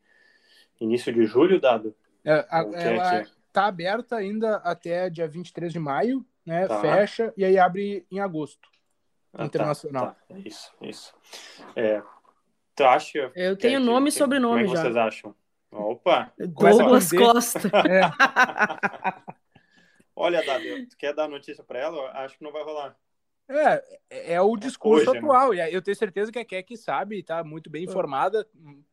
início 0.81 1.12
de 1.12 1.25
julho, 1.25 1.61
dado? 1.61 1.94
É, 2.25 2.46
a, 2.51 2.61
ela 2.75 3.22
está 3.22 3.66
aberta 3.66 4.16
ainda 4.16 4.57
até 4.57 5.09
dia 5.11 5.27
23 5.27 5.72
de 5.72 5.79
maio, 5.79 6.25
né? 6.44 6.66
Tá. 6.66 6.81
Fecha 6.81 7.33
e 7.37 7.44
aí 7.44 7.59
abre 7.59 8.07
em 8.11 8.20
agosto. 8.20 8.72
Ah, 9.33 9.38
tá, 9.38 9.45
internacional. 9.45 10.07
Tá, 10.07 10.16
tá. 10.29 10.38
Isso, 10.45 10.73
isso. 10.81 11.14
É, 11.75 12.03
tu 12.75 12.85
acha. 12.85 13.33
Eu 13.35 13.57
tenho 13.57 13.81
que, 13.81 13.87
nome 13.87 14.09
e 14.09 14.12
sobrenome 14.12 14.64
como 14.64 14.75
é 14.75 14.77
já. 14.77 14.83
vocês 14.83 14.97
acham? 14.97 15.35
Opa! 15.71 16.33
Douglas 16.38 17.11
Costa. 17.11 17.61
É. 17.88 18.03
Olha, 20.14 20.45
Davi, 20.45 20.87
tu 20.87 20.97
quer 20.97 21.14
dar 21.14 21.27
notícia 21.27 21.64
para 21.64 21.79
ela? 21.79 22.11
Acho 22.12 22.37
que 22.37 22.45
não 22.45 22.53
vai 22.53 22.62
rolar. 22.62 22.95
É, 23.59 23.83
é, 24.11 24.35
é 24.35 24.41
o 24.41 24.57
discurso 24.57 25.11
Hoje, 25.11 25.12
né? 25.12 25.19
atual. 25.19 25.53
Né? 25.53 25.75
Eu 25.75 25.83
tenho 25.83 25.97
certeza 25.97 26.33
que 26.33 26.38
a 26.38 26.45
Keck 26.45 26.77
sabe, 26.77 27.19
está 27.19 27.43
muito 27.45 27.71
bem 27.71 27.85
informada, 27.85 28.47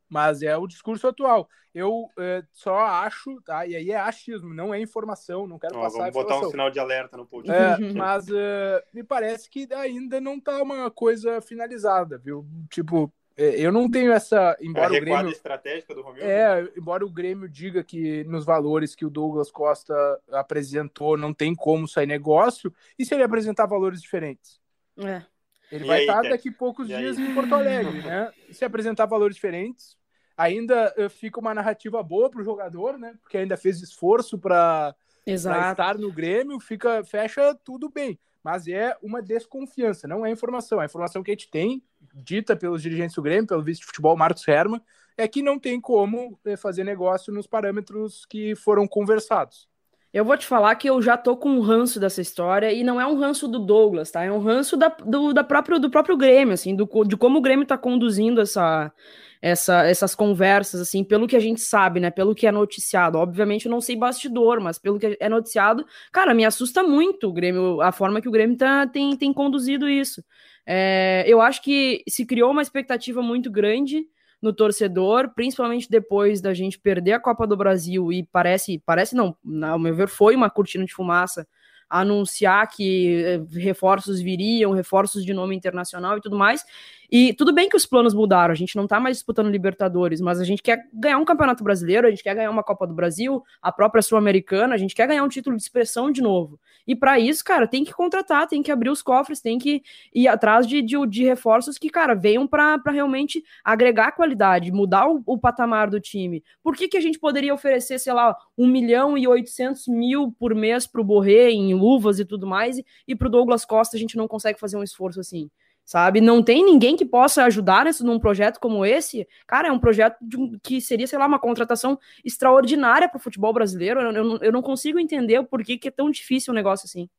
mas 0.07 0.41
é 0.41 0.55
o 0.57 0.67
discurso 0.67 1.07
atual. 1.07 1.47
Eu 1.73 2.09
é, 2.17 2.43
só 2.51 2.79
acho, 2.79 3.39
tá? 3.41 3.65
E 3.65 3.75
aí 3.75 3.91
é 3.91 3.97
achismo, 3.97 4.53
não 4.53 4.73
é 4.73 4.81
informação, 4.81 5.45
não 5.45 5.59
quero 5.59 5.77
Ó, 5.77 5.81
passar 5.81 6.09
Vamos 6.09 6.13
botar 6.13 6.39
um 6.39 6.49
sinal 6.49 6.71
de 6.71 6.79
alerta 6.79 7.15
no 7.15 7.25
podcast. 7.27 7.83
É, 7.83 7.93
mas 7.93 8.27
uh, 8.27 8.81
me 8.91 9.03
parece 9.03 9.49
que 9.49 9.67
ainda 9.73 10.19
não 10.19 10.35
está 10.35 10.61
uma 10.63 10.89
coisa 10.89 11.39
finalizada, 11.41 12.17
viu? 12.17 12.45
Tipo, 12.71 13.05
é, 13.05 13.18
eu 13.39 13.71
não 13.71 13.89
tenho 13.89 14.11
essa. 14.11 14.57
Embora 14.61 14.95
é 14.95 14.97
o 14.97 15.01
Grêmio. 15.01 15.29
estratégica 15.29 15.95
do 15.95 16.01
Romildo? 16.01 16.29
É, 16.29 16.69
embora 16.77 17.05
o 17.05 17.09
Grêmio 17.09 17.47
diga 17.47 17.83
que 17.83 18.23
nos 18.25 18.43
valores 18.43 18.93
que 18.93 19.05
o 19.05 19.09
Douglas 19.09 19.49
Costa 19.49 19.93
apresentou 20.31 21.15
não 21.15 21.33
tem 21.33 21.55
como 21.55 21.87
sair 21.87 22.05
negócio, 22.05 22.73
e 22.97 23.05
se 23.05 23.13
ele 23.13 23.23
apresentar 23.23 23.65
valores 23.65 24.01
diferentes? 24.01 24.59
É. 24.97 25.23
Ele 25.71 25.85
e 25.85 25.87
vai 25.87 25.99
aí, 25.99 26.05
estar 26.05 26.21
daqui 26.23 26.49
a 26.49 26.53
poucos 26.53 26.89
e 26.89 26.95
dias 26.95 27.17
aí? 27.17 27.27
em 27.27 27.33
Porto 27.33 27.53
Alegre, 27.53 28.01
né? 28.01 28.31
Se 28.51 28.65
apresentar 28.65 29.05
valores 29.05 29.35
diferentes, 29.35 29.97
ainda 30.35 30.93
eh, 30.97 31.09
fica 31.09 31.39
uma 31.39 31.53
narrativa 31.53 32.01
boa 32.01 32.29
para 32.29 32.41
o 32.41 32.43
jogador, 32.43 32.97
né? 32.97 33.13
Porque 33.21 33.37
ainda 33.37 33.55
fez 33.55 33.81
esforço 33.81 34.37
para 34.37 34.95
estar 35.25 35.97
no 35.97 36.11
Grêmio, 36.11 36.59
fica, 36.59 37.03
fecha 37.03 37.53
tudo 37.63 37.89
bem. 37.89 38.19
Mas 38.43 38.67
é 38.67 38.97
uma 39.01 39.21
desconfiança, 39.21 40.07
não 40.07 40.25
é 40.25 40.31
informação. 40.31 40.79
A 40.79 40.85
informação 40.85 41.21
que 41.21 41.31
a 41.31 41.33
gente 41.33 41.51
tem 41.51 41.83
dita 42.13 42.55
pelos 42.55 42.81
dirigentes 42.81 43.15
do 43.15 43.21
Grêmio, 43.21 43.47
pelo 43.47 43.63
vice 43.63 43.81
de 43.81 43.85
futebol 43.85 44.15
Marcos 44.17 44.47
Herman, 44.47 44.81
é 45.17 45.27
que 45.27 45.41
não 45.41 45.59
tem 45.59 45.79
como 45.81 46.39
eh, 46.45 46.55
fazer 46.55 46.83
negócio 46.83 47.33
nos 47.33 47.45
parâmetros 47.45 48.25
que 48.25 48.55
foram 48.55 48.87
conversados. 48.87 49.67
Eu 50.11 50.25
vou 50.25 50.35
te 50.35 50.45
falar 50.45 50.73
que 50.75 50.89
eu 50.89 50.99
já 51.01 51.15
tô 51.15 51.37
com 51.37 51.49
um 51.49 51.59
ranço 51.59 51.99
dessa 51.99 52.19
história, 52.19 52.71
e 52.71 52.83
não 52.83 52.99
é 52.99 53.05
um 53.05 53.15
ranço 53.19 53.47
do 53.47 53.59
Douglas, 53.59 54.09
tá? 54.09 54.23
É 54.23 54.31
um 54.31 54.39
ranço 54.39 54.75
da, 54.75 54.87
do, 54.87 55.33
da 55.33 55.43
próprio, 55.43 55.77
do 55.77 55.89
próprio 55.89 56.17
Grêmio, 56.17 56.53
assim, 56.53 56.75
do, 56.75 56.87
de 57.05 57.15
como 57.15 57.37
o 57.37 57.41
Grêmio 57.41 57.65
tá 57.65 57.77
conduzindo 57.77 58.41
essa, 58.41 58.91
essa, 59.39 59.83
essas 59.85 60.15
conversas, 60.15 60.81
assim, 60.81 61.03
pelo 61.03 61.27
que 61.27 61.35
a 61.35 61.39
gente 61.39 61.61
sabe, 61.61 61.99
né? 61.99 62.09
Pelo 62.09 62.33
que 62.33 62.47
é 62.47 62.51
noticiado. 62.51 63.19
Obviamente 63.19 63.67
eu 63.67 63.71
não 63.71 63.79
sei 63.79 63.95
bastidor, 63.95 64.59
mas 64.59 64.79
pelo 64.79 64.97
que 64.97 65.15
é 65.19 65.29
noticiado, 65.29 65.85
cara, 66.11 66.33
me 66.33 66.43
assusta 66.43 66.81
muito 66.81 67.27
o 67.27 67.33
Grêmio, 67.33 67.79
a 67.79 67.91
forma 67.91 68.19
que 68.19 68.27
o 68.27 68.31
Grêmio 68.31 68.57
tá, 68.57 68.87
tem, 68.87 69.15
tem 69.15 69.31
conduzido 69.31 69.87
isso. 69.87 70.23
É, 70.65 71.23
eu 71.27 71.41
acho 71.41 71.61
que 71.61 72.03
se 72.07 72.25
criou 72.25 72.51
uma 72.51 72.61
expectativa 72.61 73.21
muito 73.21 73.49
grande 73.51 74.05
no 74.41 74.53
torcedor, 74.53 75.31
principalmente 75.35 75.89
depois 75.89 76.41
da 76.41 76.53
gente 76.53 76.79
perder 76.79 77.13
a 77.13 77.19
Copa 77.19 77.45
do 77.45 77.57
Brasil 77.57 78.11
e 78.11 78.23
parece, 78.23 78.81
parece 78.85 79.15
não, 79.15 79.35
ao 79.63 79.77
meu 79.77 79.93
ver, 79.93 80.07
foi 80.07 80.35
uma 80.35 80.49
cortina 80.49 80.85
de 80.85 80.93
fumaça 80.93 81.47
anunciar 81.89 82.67
que 82.67 83.23
eh, 83.23 83.41
reforços 83.51 84.21
viriam, 84.21 84.71
reforços 84.71 85.25
de 85.25 85.33
nome 85.33 85.55
internacional 85.55 86.17
e 86.17 86.21
tudo 86.21 86.37
mais. 86.37 86.63
E 87.11 87.33
tudo 87.33 87.51
bem 87.51 87.67
que 87.67 87.75
os 87.75 87.87
planos 87.87 88.13
mudaram, 88.13 88.51
a 88.51 88.55
gente 88.55 88.75
não 88.75 88.85
tá 88.85 88.99
mais 88.99 89.17
disputando 89.17 89.49
Libertadores, 89.49 90.21
mas 90.21 90.39
a 90.39 90.43
gente 90.43 90.61
quer 90.61 90.87
ganhar 90.93 91.17
um 91.17 91.25
Campeonato 91.25 91.63
Brasileiro, 91.63 92.05
a 92.05 92.09
gente 92.11 92.21
quer 92.21 92.35
ganhar 92.35 92.51
uma 92.51 92.63
Copa 92.63 92.85
do 92.85 92.93
Brasil, 92.93 93.43
a 93.59 93.71
própria 93.71 94.03
Sul-Americana, 94.03 94.75
a 94.75 94.77
gente 94.77 94.93
quer 94.93 95.07
ganhar 95.07 95.23
um 95.23 95.27
título 95.27 95.55
de 95.55 95.63
expressão 95.63 96.11
de 96.11 96.21
novo. 96.21 96.59
E 96.85 96.95
para 96.95 97.19
isso, 97.19 97.43
cara, 97.43 97.67
tem 97.67 97.83
que 97.83 97.91
contratar, 97.91 98.47
tem 98.47 98.61
que 98.61 98.71
abrir 98.71 98.91
os 98.91 99.01
cofres, 99.01 99.41
tem 99.41 99.57
que 99.57 99.81
ir 100.13 100.27
atrás 100.27 100.67
de, 100.67 100.83
de, 100.83 100.95
de 101.07 101.23
reforços 101.23 101.79
que, 101.79 101.89
cara, 101.89 102.13
venham 102.13 102.45
para 102.45 102.79
realmente 102.91 103.43
agregar 103.63 104.11
qualidade, 104.11 104.71
mudar 104.71 105.09
o, 105.09 105.23
o, 105.25 105.37
patamar 105.37 105.89
do 105.89 105.99
time. 105.99 106.43
Por 106.61 106.75
que, 106.75 106.87
que 106.87 106.97
a 106.97 107.01
gente 107.01 107.17
poderia 107.17 107.53
oferecer, 107.53 107.97
sei 107.97 108.13
lá, 108.13 108.35
1 108.55 108.67
milhão 108.67 109.17
e 109.17 109.27
800 109.27 109.87
mil 109.87 110.31
por 110.31 110.53
mês 110.53 110.85
pro 110.85 111.03
Borré 111.03 111.49
em 111.49 111.73
luvas 111.73 112.19
e 112.19 112.25
tudo 112.25 112.45
mais, 112.45 112.77
e, 112.77 112.85
e 113.07 113.15
pro 113.15 113.29
Douglas 113.29 113.65
Costa 113.65 113.97
a 113.97 113.99
gente 113.99 114.15
não 114.15 114.27
consegue 114.27 114.59
fazer 114.59 114.77
um 114.77 114.83
esforço 114.83 115.19
assim? 115.19 115.49
Sabe? 115.89 116.21
Não 116.21 116.43
tem 116.43 116.63
ninguém 116.63 116.95
que 116.95 117.03
possa 117.03 117.45
ajudar 117.45 117.85
nesse, 117.85 118.03
num 118.03 118.19
projeto 118.19 118.59
como 118.59 118.85
esse. 118.85 119.27
Cara, 119.47 119.69
é 119.69 119.71
um 119.71 119.79
projeto 119.79 120.17
de, 120.21 120.37
que 120.61 120.79
seria, 120.79 121.07
sei 121.07 121.17
lá, 121.17 121.25
uma 121.25 121.39
contratação 121.39 121.97
extraordinária 122.23 123.09
para 123.09 123.17
o 123.17 123.19
futebol 123.19 123.51
brasileiro. 123.51 123.99
Eu, 123.99 124.11
eu, 124.11 124.37
eu, 124.37 124.51
não 124.51 124.61
consigo 124.61 124.99
entender 124.99 125.39
o 125.39 125.45
porquê 125.45 125.79
que 125.79 125.87
é 125.87 125.91
tão 125.91 126.11
difícil 126.11 126.53
um 126.53 126.55
negócio 126.55 126.85
assim. 126.85 127.09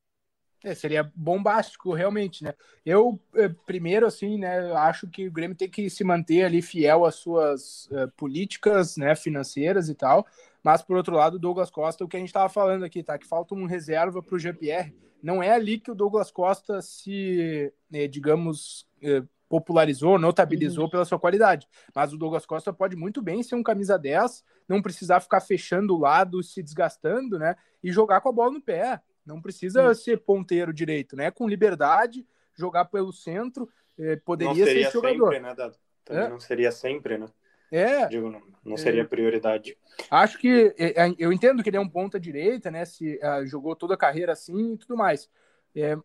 É, 0.63 0.73
seria 0.73 1.11
bombástico, 1.17 1.93
realmente, 1.93 2.45
né? 2.45 2.55
Eu, 2.87 3.21
eh, 3.35 3.51
primeiro, 3.67 4.07
assim, 4.07 4.39
né, 4.39 4.73
acho 4.75 5.09
que 5.09 5.27
o 5.27 5.33
Grêmio 5.33 5.57
tem 5.57 5.69
que 5.69 5.91
se 5.91 6.05
manter 6.05 6.45
ali 6.45 6.63
fiel 6.63 7.05
às 7.05 7.17
suas 7.17 7.87
uh, 7.87 8.09
políticas, 8.17 8.97
né, 8.97 9.17
financeiras 9.17 9.89
e 9.89 9.97
tal, 9.97 10.25
mas, 10.63 10.83
por 10.83 10.97
outro 10.97 11.15
lado, 11.15 11.35
o 11.35 11.39
Douglas 11.39 11.71
Costa, 11.71 12.05
o 12.05 12.09
que 12.09 12.17
a 12.17 12.21
gente 12.21 12.29
estava 12.29 12.49
falando 12.49 12.85
aqui, 12.85 13.03
tá? 13.03 13.19
Que 13.19 13.27
falta 13.27 13.55
um 13.55 13.67
reserva 13.67 14.23
para 14.23 14.35
o 14.35 14.39
Jean-Pierre. 14.39 14.95
Não 15.23 15.43
é 15.43 15.53
ali 15.53 15.79
que 15.79 15.91
o 15.91 15.95
Douglas 15.95 16.31
Costa 16.31 16.81
se, 16.83 17.73
eh, 17.93 18.09
digamos, 18.09 18.87
eh, 19.03 19.23
popularizou, 19.49 20.19
notabilizou 20.19 20.85
uhum. 20.85 20.91
pela 20.91 21.05
sua 21.05 21.19
qualidade. 21.19 21.69
Mas 21.95 22.13
o 22.13 22.17
Douglas 22.17 22.47
Costa 22.47 22.73
pode 22.73 22.95
muito 22.95 23.21
bem 23.21 23.43
ser 23.43 23.55
um 23.55 23.63
camisa 23.63 23.99
10, 23.99 24.45
não 24.69 24.81
precisar 24.81 25.21
ficar 25.21 25.41
fechando 25.41 25.95
o 25.95 25.99
lado, 25.99 26.43
se 26.43 26.63
desgastando, 26.63 27.39
né? 27.39 27.57
E 27.83 27.91
jogar 27.91 28.21
com 28.21 28.29
a 28.29 28.33
bola 28.33 28.53
no 28.53 28.61
pé. 28.61 29.01
Não 29.25 29.41
precisa 29.41 29.89
uhum. 29.89 29.95
ser 29.95 30.19
ponteiro 30.21 30.73
direito, 30.73 31.17
né? 31.17 31.31
Com 31.31 31.49
liberdade, 31.49 32.27
jogar 32.55 32.87
pelo 32.87 33.13
centro, 33.13 33.69
eh, 33.99 34.17
poderia 34.17 34.65
ser 34.65 34.77
esse 34.79 34.93
jogador. 34.93 35.33
Sempre, 35.33 35.41
né, 35.41 35.55
Dado? 35.55 35.77
Também 36.05 36.25
é? 36.25 36.29
não 36.29 36.41
seria 36.41 36.73
sempre, 36.73 37.19
né? 37.19 37.27
É. 37.71 38.07
Digo, 38.09 38.31
não, 38.31 38.43
não 38.65 38.77
seria 38.77 39.03
é, 39.03 39.07
prioridade. 39.07 39.77
Acho 40.11 40.39
que 40.39 40.75
é, 40.77 41.07
é, 41.07 41.15
eu 41.19 41.33
entendo 41.33 41.63
que 41.63 41.71
ele 41.71 41.77
é 41.77 41.81
um 41.81 41.89
ponta 41.89 42.19
direita, 42.19 42.71
né? 42.71 42.85
Se 42.85 43.19
uh, 43.23 43.47
jogou 43.47 43.77
toda 43.77 43.95
a 43.95 43.99
carreira 43.99 44.33
assim 44.33 44.75
e 44.75 44.77
tudo 44.77 44.97
mais. 44.97 45.29
É, 45.75 45.97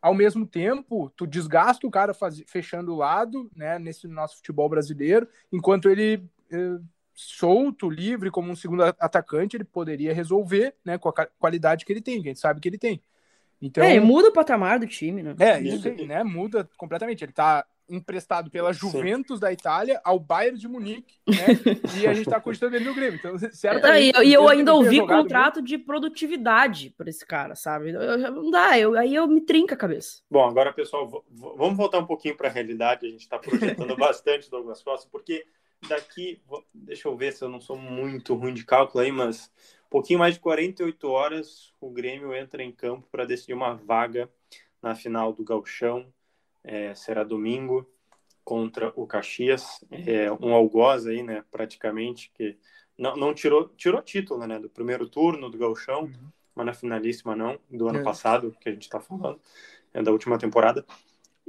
ao 0.00 0.14
mesmo 0.14 0.46
tempo, 0.46 1.10
tu 1.16 1.26
desgasta 1.26 1.86
o 1.86 1.90
cara 1.90 2.14
faz, 2.14 2.42
fechando 2.46 2.92
o 2.92 2.96
lado, 2.96 3.50
né? 3.54 3.78
Nesse 3.78 4.06
nosso 4.06 4.36
futebol 4.36 4.68
brasileiro, 4.68 5.28
enquanto 5.52 5.88
ele 5.88 6.22
é, 6.52 6.78
solto, 7.14 7.90
livre, 7.90 8.30
como 8.30 8.50
um 8.50 8.56
segundo 8.56 8.84
atacante, 8.84 9.56
ele 9.56 9.64
poderia 9.64 10.14
resolver, 10.14 10.74
né? 10.84 10.98
Com 10.98 11.08
a 11.08 11.26
qualidade 11.38 11.84
que 11.84 11.92
ele 11.92 12.00
tem, 12.00 12.22
que 12.22 12.28
a 12.28 12.30
gente 12.30 12.40
sabe 12.40 12.60
que 12.60 12.68
ele 12.68 12.78
tem. 12.78 13.02
Então, 13.60 13.82
é, 13.82 13.98
muda 13.98 14.28
o 14.28 14.32
patamar 14.32 14.78
do 14.78 14.86
time, 14.86 15.22
né? 15.22 15.34
É, 15.38 15.60
isso 15.60 15.88
aí, 15.88 16.06
né? 16.06 16.22
Muda 16.22 16.68
completamente. 16.76 17.24
Ele 17.24 17.32
tá 17.32 17.66
emprestado 17.88 18.50
pela 18.50 18.72
Juventus 18.72 19.36
Sim. 19.36 19.40
da 19.40 19.52
Itália 19.52 20.00
ao 20.04 20.18
Bayern 20.18 20.58
de 20.58 20.68
Munique, 20.68 21.14
né? 21.26 21.46
e 22.00 22.06
a 22.06 22.12
gente 22.12 22.26
está 22.26 22.40
cogitando 22.40 22.76
ele 22.76 22.84
no 22.84 22.94
Grêmio. 22.94 23.18
Então, 23.18 23.38
certamente. 23.52 24.16
É, 24.16 24.24
e 24.24 24.32
eu 24.32 24.48
ainda 24.48 24.74
ouvi 24.74 25.00
contrato 25.00 25.62
de 25.62 25.78
produtividade 25.78 26.90
por 26.96 27.08
esse 27.08 27.24
cara, 27.24 27.54
sabe? 27.54 27.90
Eu, 27.90 28.00
eu, 28.00 28.30
não 28.30 28.50
dá, 28.50 28.78
eu, 28.78 28.96
aí 28.96 29.14
eu 29.14 29.26
me 29.26 29.40
trinca 29.40 29.74
a 29.74 29.78
cabeça. 29.78 30.22
Bom, 30.30 30.46
agora, 30.46 30.72
pessoal, 30.72 31.24
vamos 31.30 31.76
voltar 31.76 31.98
um 31.98 32.06
pouquinho 32.06 32.36
para 32.36 32.48
a 32.48 32.52
realidade. 32.52 33.06
A 33.06 33.10
gente 33.10 33.20
está 33.20 33.38
projetando 33.38 33.96
bastante 33.96 34.50
Douglas 34.50 34.82
Costa, 34.82 35.08
porque 35.10 35.46
daqui, 35.88 36.40
deixa 36.74 37.08
eu 37.08 37.16
ver 37.16 37.32
se 37.32 37.42
eu 37.42 37.48
não 37.48 37.60
sou 37.60 37.76
muito 37.76 38.34
ruim 38.34 38.52
de 38.52 38.64
cálculo 38.64 39.02
aí, 39.02 39.12
mas 39.12 39.50
um 39.86 39.90
pouquinho 39.90 40.18
mais 40.18 40.34
de 40.34 40.40
48 40.40 41.08
horas 41.08 41.72
o 41.80 41.90
Grêmio 41.90 42.34
entra 42.34 42.62
em 42.62 42.72
campo 42.72 43.06
para 43.10 43.24
decidir 43.24 43.54
uma 43.54 43.74
vaga 43.74 44.28
na 44.82 44.94
final 44.94 45.32
do 45.32 45.44
Gauchão 45.44 46.06
é, 46.64 46.94
será 46.94 47.24
domingo 47.24 47.88
contra 48.44 48.92
o 48.96 49.06
Caxias, 49.06 49.84
é, 49.90 50.32
um 50.32 50.54
algoz 50.54 51.06
aí, 51.06 51.22
né, 51.22 51.44
praticamente, 51.50 52.30
que 52.34 52.56
não, 52.96 53.14
não 53.16 53.34
tirou, 53.34 53.68
tirou 53.76 54.00
título, 54.00 54.46
né, 54.46 54.58
do 54.58 54.70
primeiro 54.70 55.08
turno 55.08 55.50
do 55.50 55.58
Gauchão, 55.58 56.04
uhum. 56.04 56.30
mas 56.54 56.66
na 56.66 56.72
finalíssima 56.72 57.36
não, 57.36 57.58
do 57.70 57.88
ano 57.88 57.98
é. 57.98 58.02
passado, 58.02 58.56
que 58.58 58.68
a 58.68 58.72
gente 58.72 58.82
está 58.82 59.00
falando, 59.00 59.38
é 59.92 60.02
da 60.02 60.10
última 60.10 60.38
temporada, 60.38 60.84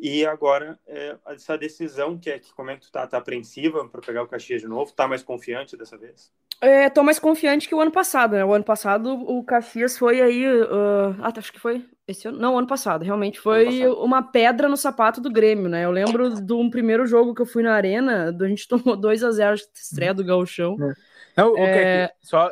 e 0.01 0.25
agora, 0.25 0.79
é, 0.87 1.15
essa 1.27 1.57
decisão, 1.57 2.17
que 2.17 2.29
é 2.29 2.39
que 2.39 2.53
como 2.53 2.71
é 2.71 2.75
que 2.75 2.81
tu 2.83 2.91
tá? 2.91 3.05
Tá 3.05 3.17
apreensiva 3.17 3.87
para 3.87 4.01
pegar 4.01 4.23
o 4.23 4.27
Caxias 4.27 4.61
de 4.61 4.67
novo? 4.67 4.93
Tá 4.93 5.07
mais 5.07 5.21
confiante 5.21 5.75
dessa 5.75 5.97
vez? 5.97 6.31
É, 6.61 6.89
tô 6.89 7.03
mais 7.03 7.19
confiante 7.19 7.67
que 7.67 7.75
o 7.75 7.79
ano 7.79 7.91
passado, 7.91 8.33
né? 8.33 8.43
O 8.43 8.53
ano 8.53 8.63
passado 8.63 9.13
o 9.13 9.43
Caxias 9.43 9.97
foi 9.97 10.21
aí. 10.21 10.47
Uh, 10.47 11.15
ah, 11.21 11.33
acho 11.35 11.53
que 11.53 11.59
foi 11.59 11.85
esse 12.07 12.27
ano. 12.27 12.37
Não, 12.37 12.57
ano 12.57 12.67
passado. 12.67 13.03
Realmente 13.03 13.39
foi 13.39 13.65
passado. 13.65 14.03
uma 14.03 14.21
pedra 14.23 14.67
no 14.69 14.77
sapato 14.77 15.21
do 15.21 15.31
Grêmio, 15.31 15.69
né? 15.69 15.85
Eu 15.85 15.91
lembro 15.91 16.41
de 16.41 16.53
um 16.53 16.69
primeiro 16.69 17.05
jogo 17.05 17.33
que 17.33 17.41
eu 17.41 17.45
fui 17.45 17.63
na 17.63 17.73
Arena, 17.73 18.35
a 18.37 18.47
gente 18.47 18.67
tomou 18.69 18.95
2 18.95 19.23
a 19.23 19.31
0 19.31 19.55
de 19.55 19.63
estreia 19.73 20.13
do 20.13 20.23
Gauchão. 20.23 20.77
É. 20.81 21.08
Não, 21.39 21.57
é... 21.57 22.11
só 22.21 22.51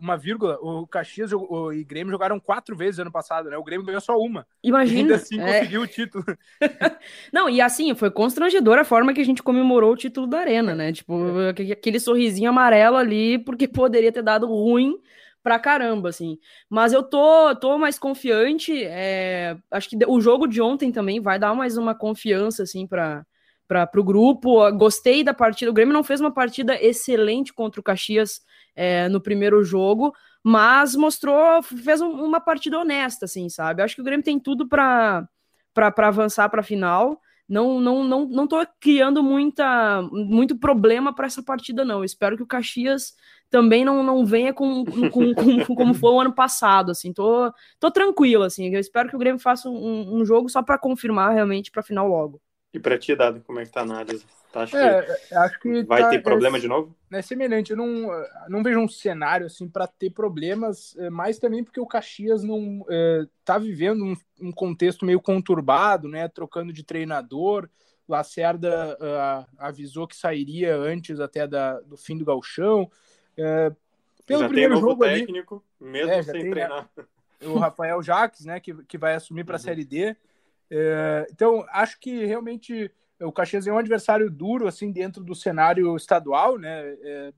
uma 0.00 0.16
vírgula, 0.16 0.58
o 0.60 0.86
Caxias 0.86 1.32
o, 1.32 1.72
e 1.72 1.84
Grêmio 1.84 2.10
jogaram 2.10 2.40
quatro 2.40 2.76
vezes 2.76 2.98
ano 2.98 3.12
passado, 3.12 3.48
né? 3.48 3.56
O 3.56 3.64
Grêmio 3.64 3.86
ganhou 3.86 4.00
só 4.00 4.16
uma. 4.18 4.46
Imagina. 4.62 4.98
E 4.98 5.02
ainda 5.02 5.14
assim 5.14 5.40
é... 5.40 5.58
conseguiu 5.58 5.82
o 5.82 5.86
título. 5.86 6.24
Não, 7.32 7.48
e 7.48 7.60
assim, 7.60 7.94
foi 7.94 8.10
constrangedor 8.10 8.78
a 8.78 8.84
forma 8.84 9.14
que 9.14 9.20
a 9.20 9.24
gente 9.24 9.42
comemorou 9.42 9.92
o 9.92 9.96
título 9.96 10.26
da 10.26 10.40
Arena, 10.40 10.74
né? 10.74 10.92
Tipo, 10.92 11.14
é. 11.40 11.72
aquele 11.72 12.00
sorrisinho 12.00 12.50
amarelo 12.50 12.96
ali, 12.96 13.38
porque 13.38 13.68
poderia 13.68 14.12
ter 14.12 14.22
dado 14.22 14.46
ruim 14.46 14.96
pra 15.46 15.60
caramba, 15.60 16.08
assim. 16.08 16.38
Mas 16.68 16.92
eu 16.92 17.04
tô, 17.04 17.54
tô 17.54 17.78
mais 17.78 17.98
confiante. 18.00 18.82
É, 18.84 19.56
acho 19.70 19.88
que 19.90 19.96
o 20.06 20.20
jogo 20.20 20.48
de 20.48 20.60
ontem 20.60 20.90
também 20.90 21.20
vai 21.20 21.38
dar 21.38 21.54
mais 21.54 21.76
uma 21.76 21.94
confiança, 21.94 22.64
assim, 22.64 22.84
para 22.84 23.24
para 23.66 23.90
o 23.96 24.04
grupo. 24.04 24.70
Gostei 24.72 25.22
da 25.22 25.34
partida. 25.34 25.70
O 25.70 25.74
Grêmio 25.74 25.94
não 25.94 26.04
fez 26.04 26.20
uma 26.20 26.32
partida 26.32 26.80
excelente 26.82 27.52
contra 27.52 27.80
o 27.80 27.84
Caxias 27.84 28.40
é, 28.74 29.08
no 29.08 29.20
primeiro 29.20 29.64
jogo, 29.64 30.14
mas 30.42 30.94
mostrou, 30.94 31.62
fez 31.62 32.00
um, 32.00 32.10
uma 32.10 32.40
partida 32.40 32.78
honesta, 32.78 33.24
assim, 33.24 33.48
sabe? 33.48 33.82
Acho 33.82 33.94
que 33.94 34.00
o 34.00 34.04
Grêmio 34.04 34.24
tem 34.24 34.38
tudo 34.38 34.68
para 34.68 35.28
avançar 35.98 36.48
para 36.48 36.60
a 36.60 36.64
final. 36.64 37.20
Não, 37.48 37.80
não, 37.80 38.02
não, 38.04 38.26
não 38.26 38.46
tô 38.46 38.56
criando 38.80 39.22
muita, 39.22 40.02
muito 40.12 40.58
problema 40.58 41.14
para 41.14 41.26
essa 41.26 41.42
partida, 41.42 41.84
não. 41.84 42.02
espero 42.02 42.36
que 42.36 42.42
o 42.42 42.46
Caxias 42.46 43.14
também 43.48 43.84
não, 43.84 44.02
não 44.02 44.26
venha 44.26 44.52
com, 44.52 44.84
com, 44.84 45.32
com, 45.34 45.74
como 45.76 45.94
foi 45.94 46.10
o 46.10 46.20
ano 46.20 46.34
passado, 46.34 46.90
assim. 46.90 47.12
Tô, 47.12 47.52
tô 47.78 47.90
tranquilo, 47.90 48.42
assim. 48.42 48.66
Eu 48.74 48.80
espero 48.80 49.08
que 49.08 49.16
o 49.16 49.18
Grêmio 49.18 49.40
faça 49.40 49.68
um, 49.68 50.20
um 50.20 50.24
jogo 50.24 50.48
só 50.48 50.62
para 50.62 50.78
confirmar 50.78 51.32
realmente 51.32 51.70
para 51.70 51.82
final 51.82 52.08
logo. 52.08 52.40
E 52.76 52.80
para 52.80 52.98
ti, 52.98 53.16
Dado, 53.16 53.40
como 53.40 53.58
é 53.58 53.64
que 53.64 53.72
tá 53.72 53.80
a 53.80 53.84
análise? 53.84 54.22
Tá, 54.52 54.62
acho, 54.62 54.76
é, 54.76 55.02
que 55.02 55.34
acho 55.34 55.60
que 55.60 55.82
vai 55.84 56.02
tá, 56.02 56.10
ter 56.10 56.22
problema 56.22 56.58
é, 56.58 56.60
de 56.60 56.68
novo? 56.68 56.94
É 57.10 57.22
semelhante, 57.22 57.70
eu 57.70 57.76
não, 57.76 58.08
não 58.50 58.62
vejo 58.62 58.78
um 58.78 58.88
cenário 58.88 59.46
assim 59.46 59.66
para 59.66 59.86
ter 59.86 60.10
problemas, 60.10 60.94
é, 60.98 61.08
mas 61.08 61.38
também 61.38 61.64
porque 61.64 61.80
o 61.80 61.86
Caxias 61.86 62.42
não 62.42 62.84
é, 62.90 63.24
tá 63.46 63.56
vivendo 63.56 64.04
um, 64.04 64.14
um, 64.42 64.52
contexto 64.52 65.06
meio 65.06 65.22
conturbado, 65.22 66.06
né? 66.06 66.28
Trocando 66.28 66.70
de 66.70 66.84
treinador. 66.84 67.66
Lacerda 68.06 68.96
uh, 69.00 69.46
avisou 69.58 70.06
que 70.06 70.14
sairia 70.14 70.76
antes 70.76 71.18
até 71.18 71.44
da, 71.44 71.80
do 71.80 71.96
fim 71.96 72.16
do 72.16 72.24
galchão. 72.24 72.88
É, 73.36 73.72
pelo 74.26 74.42
já 74.42 74.48
primeiro 74.48 74.76
jogo 74.76 75.02
técnico, 75.02 75.64
ali, 75.80 75.90
mesmo 75.90 76.12
é, 76.12 76.22
sem 76.22 76.32
tem, 76.32 76.44
né, 76.44 76.50
treinar. 76.50 76.90
O 77.42 77.58
Rafael 77.58 78.00
Jaques, 78.02 78.44
né, 78.44 78.60
que, 78.60 78.74
que 78.84 78.96
vai 78.96 79.14
assumir 79.14 79.44
para 79.44 79.56
a 79.56 79.58
uhum. 79.58 79.64
Série 79.64 79.84
D. 79.84 80.16
É, 80.70 81.26
então, 81.30 81.64
acho 81.70 81.98
que 82.00 82.24
realmente 82.24 82.90
o 83.20 83.32
Caxias 83.32 83.66
é 83.66 83.72
um 83.72 83.78
adversário 83.78 84.30
duro 84.30 84.66
assim 84.66 84.90
dentro 84.90 85.24
do 85.24 85.34
cenário 85.34 85.96
estadual, 85.96 86.58
né? 86.58 86.96
É, 87.02 87.32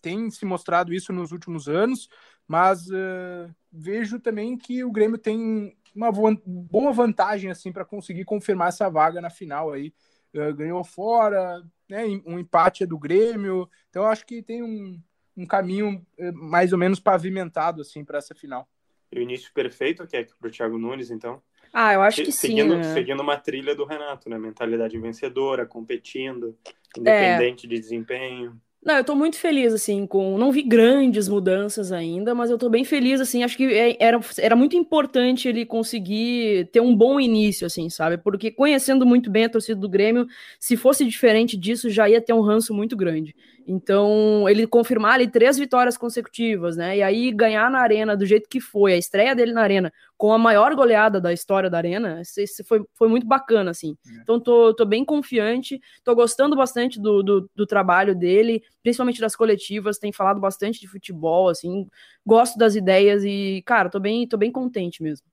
tem 0.00 0.30
se 0.30 0.44
mostrado 0.44 0.92
isso 0.92 1.12
nos 1.12 1.32
últimos 1.32 1.68
anos, 1.68 2.08
mas 2.46 2.88
é, 2.90 3.50
vejo 3.72 4.20
também 4.20 4.56
que 4.56 4.84
o 4.84 4.92
Grêmio 4.92 5.18
tem 5.18 5.76
uma 5.94 6.12
boa 6.12 6.92
vantagem 6.92 7.50
assim 7.50 7.72
para 7.72 7.84
conseguir 7.84 8.24
confirmar 8.24 8.68
essa 8.68 8.88
vaga 8.88 9.20
na 9.20 9.30
final 9.30 9.72
aí. 9.72 9.92
É, 10.32 10.52
ganhou 10.52 10.84
fora, 10.84 11.62
né? 11.88 12.04
Um 12.26 12.38
empate 12.38 12.84
é 12.84 12.86
do 12.86 12.98
Grêmio, 12.98 13.68
então 13.88 14.06
acho 14.06 14.24
que 14.24 14.42
tem 14.42 14.62
um, 14.62 15.00
um 15.36 15.46
caminho 15.46 16.06
é, 16.18 16.30
mais 16.32 16.72
ou 16.72 16.78
menos 16.78 17.00
pavimentado 17.00 17.80
assim 17.80 18.04
para 18.04 18.18
essa 18.18 18.34
final. 18.34 18.68
E 19.10 19.18
o 19.18 19.22
início 19.22 19.50
perfeito 19.52 20.06
que 20.06 20.16
é 20.16 20.24
para 20.24 20.48
o 20.48 20.50
Thiago 20.50 20.78
Nunes, 20.78 21.10
então. 21.10 21.42
Ah, 21.72 21.94
eu 21.94 22.02
acho 22.02 22.22
que 22.22 22.32
seguindo, 22.32 22.72
sim. 22.72 22.78
Né? 22.78 22.94
Seguindo 22.94 23.20
uma 23.20 23.36
trilha 23.36 23.74
do 23.74 23.84
Renato, 23.84 24.28
né? 24.28 24.38
Mentalidade 24.38 24.98
vencedora, 24.98 25.66
competindo, 25.66 26.56
independente 26.96 27.66
é. 27.66 27.68
de 27.68 27.78
desempenho. 27.78 28.60
Não, 28.80 28.96
eu 28.96 29.04
tô 29.04 29.14
muito 29.14 29.36
feliz, 29.36 29.74
assim, 29.74 30.06
com. 30.06 30.38
Não 30.38 30.52
vi 30.52 30.62
grandes 30.62 31.28
mudanças 31.28 31.90
ainda, 31.90 32.34
mas 32.34 32.48
eu 32.48 32.56
tô 32.56 32.70
bem 32.70 32.84
feliz, 32.84 33.20
assim. 33.20 33.42
Acho 33.42 33.56
que 33.56 33.64
é, 33.64 33.96
era, 33.98 34.20
era 34.38 34.56
muito 34.56 34.76
importante 34.76 35.48
ele 35.48 35.66
conseguir 35.66 36.70
ter 36.72 36.80
um 36.80 36.94
bom 36.96 37.18
início, 37.18 37.66
assim, 37.66 37.90
sabe? 37.90 38.16
Porque 38.18 38.50
conhecendo 38.52 39.04
muito 39.04 39.30
bem 39.30 39.44
a 39.44 39.48
torcida 39.50 39.78
do 39.78 39.88
Grêmio, 39.88 40.26
se 40.60 40.76
fosse 40.76 41.04
diferente 41.04 41.56
disso, 41.56 41.90
já 41.90 42.08
ia 42.08 42.20
ter 42.20 42.32
um 42.32 42.40
ranço 42.40 42.72
muito 42.72 42.96
grande. 42.96 43.34
Então, 43.70 44.48
ele 44.48 44.66
confirmar 44.66 45.12
ali 45.12 45.28
três 45.30 45.58
vitórias 45.58 45.98
consecutivas, 45.98 46.74
né? 46.78 46.96
E 46.96 47.02
aí 47.02 47.30
ganhar 47.30 47.70
na 47.70 47.80
arena 47.80 48.16
do 48.16 48.24
jeito 48.24 48.48
que 48.48 48.62
foi, 48.62 48.94
a 48.94 48.96
estreia 48.96 49.34
dele 49.34 49.52
na 49.52 49.60
arena, 49.60 49.92
com 50.16 50.32
a 50.32 50.38
maior 50.38 50.74
goleada 50.74 51.20
da 51.20 51.34
história 51.34 51.68
da 51.68 51.76
arena, 51.76 52.22
isso 52.22 52.64
foi, 52.64 52.82
foi 52.94 53.08
muito 53.08 53.26
bacana, 53.26 53.70
assim. 53.70 53.94
É. 54.08 54.22
Então, 54.22 54.40
tô, 54.40 54.72
tô 54.72 54.86
bem 54.86 55.04
confiante, 55.04 55.78
tô 56.02 56.14
gostando 56.14 56.56
bastante 56.56 56.98
do, 56.98 57.22
do, 57.22 57.50
do, 57.54 57.66
trabalho 57.66 58.14
dele, 58.14 58.62
principalmente 58.82 59.20
das 59.20 59.36
coletivas, 59.36 59.98
tem 59.98 60.12
falado 60.12 60.40
bastante 60.40 60.80
de 60.80 60.88
futebol, 60.88 61.50
assim, 61.50 61.86
gosto 62.24 62.56
das 62.56 62.74
ideias 62.74 63.22
e, 63.22 63.62
cara, 63.66 63.90
tô 63.90 64.00
bem, 64.00 64.26
tô 64.26 64.38
bem 64.38 64.50
contente 64.50 65.02
mesmo. 65.02 65.26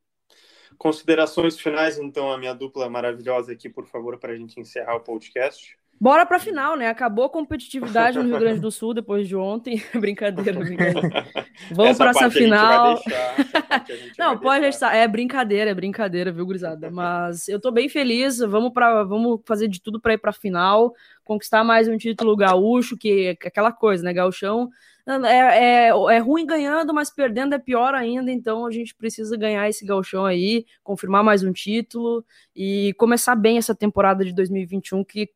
Considerações 0.77 1.57
finais, 1.57 1.97
então, 1.97 2.29
a 2.29 2.37
minha 2.37 2.53
dupla 2.53 2.89
maravilhosa 2.89 3.53
aqui, 3.53 3.69
por 3.69 3.87
favor, 3.87 4.19
para 4.19 4.33
a 4.33 4.35
gente 4.35 4.59
encerrar 4.59 4.97
o 4.97 4.99
podcast. 4.99 5.77
Bora 5.99 6.25
pra 6.25 6.39
final, 6.39 6.75
né? 6.75 6.87
Acabou 6.87 7.25
a 7.25 7.29
competitividade 7.29 8.17
no 8.17 8.25
Rio 8.25 8.39
Grande 8.39 8.59
do 8.59 8.69
Sul 8.69 8.93
depois 8.93 9.27
de 9.27 9.35
ontem. 9.35 9.81
brincadeira, 9.95 10.59
brincadeira. 10.59 11.25
Vamos 11.71 11.97
pra 11.97 12.09
essa 12.09 12.29
final. 12.29 12.95
Deixar, 12.95 13.85
Não, 14.19 14.37
pode 14.37 14.61
deixar. 14.61 14.89
deixar. 14.89 15.03
É 15.03 15.07
brincadeira, 15.07 15.71
é 15.71 15.73
brincadeira, 15.73 16.31
viu, 16.31 16.45
gurizada? 16.45 16.91
Mas 16.91 17.47
eu 17.47 17.59
tô 17.59 17.71
bem 17.71 17.87
feliz. 17.87 18.39
Vamos, 18.39 18.73
pra, 18.73 19.03
vamos 19.03 19.39
fazer 19.45 19.67
de 19.67 19.81
tudo 19.81 19.99
para 19.99 20.13
ir 20.13 20.17
pra 20.17 20.33
final, 20.33 20.93
conquistar 21.23 21.63
mais 21.63 21.87
um 21.87 21.97
título 21.97 22.35
gaúcho, 22.35 22.97
que 22.97 23.27
é 23.27 23.47
aquela 23.47 23.71
coisa, 23.71 24.03
né? 24.03 24.13
Gauchão 24.13 24.69
é, 25.07 25.87
é, 25.87 25.87
é 25.89 26.17
ruim 26.17 26.47
ganhando, 26.47 26.91
mas 26.93 27.11
perdendo 27.11 27.53
é 27.53 27.59
pior 27.59 27.93
ainda. 27.93 28.31
Então 28.31 28.65
a 28.65 28.71
gente 28.71 28.95
precisa 28.95 29.37
ganhar 29.37 29.69
esse 29.69 29.85
gauchão 29.85 30.25
aí, 30.25 30.65
confirmar 30.83 31.23
mais 31.23 31.43
um 31.43 31.53
título 31.53 32.25
e 32.55 32.93
começar 32.97 33.35
bem 33.35 33.57
essa 33.57 33.75
temporada 33.75 34.25
de 34.25 34.33
2021, 34.33 35.03
que 35.03 35.29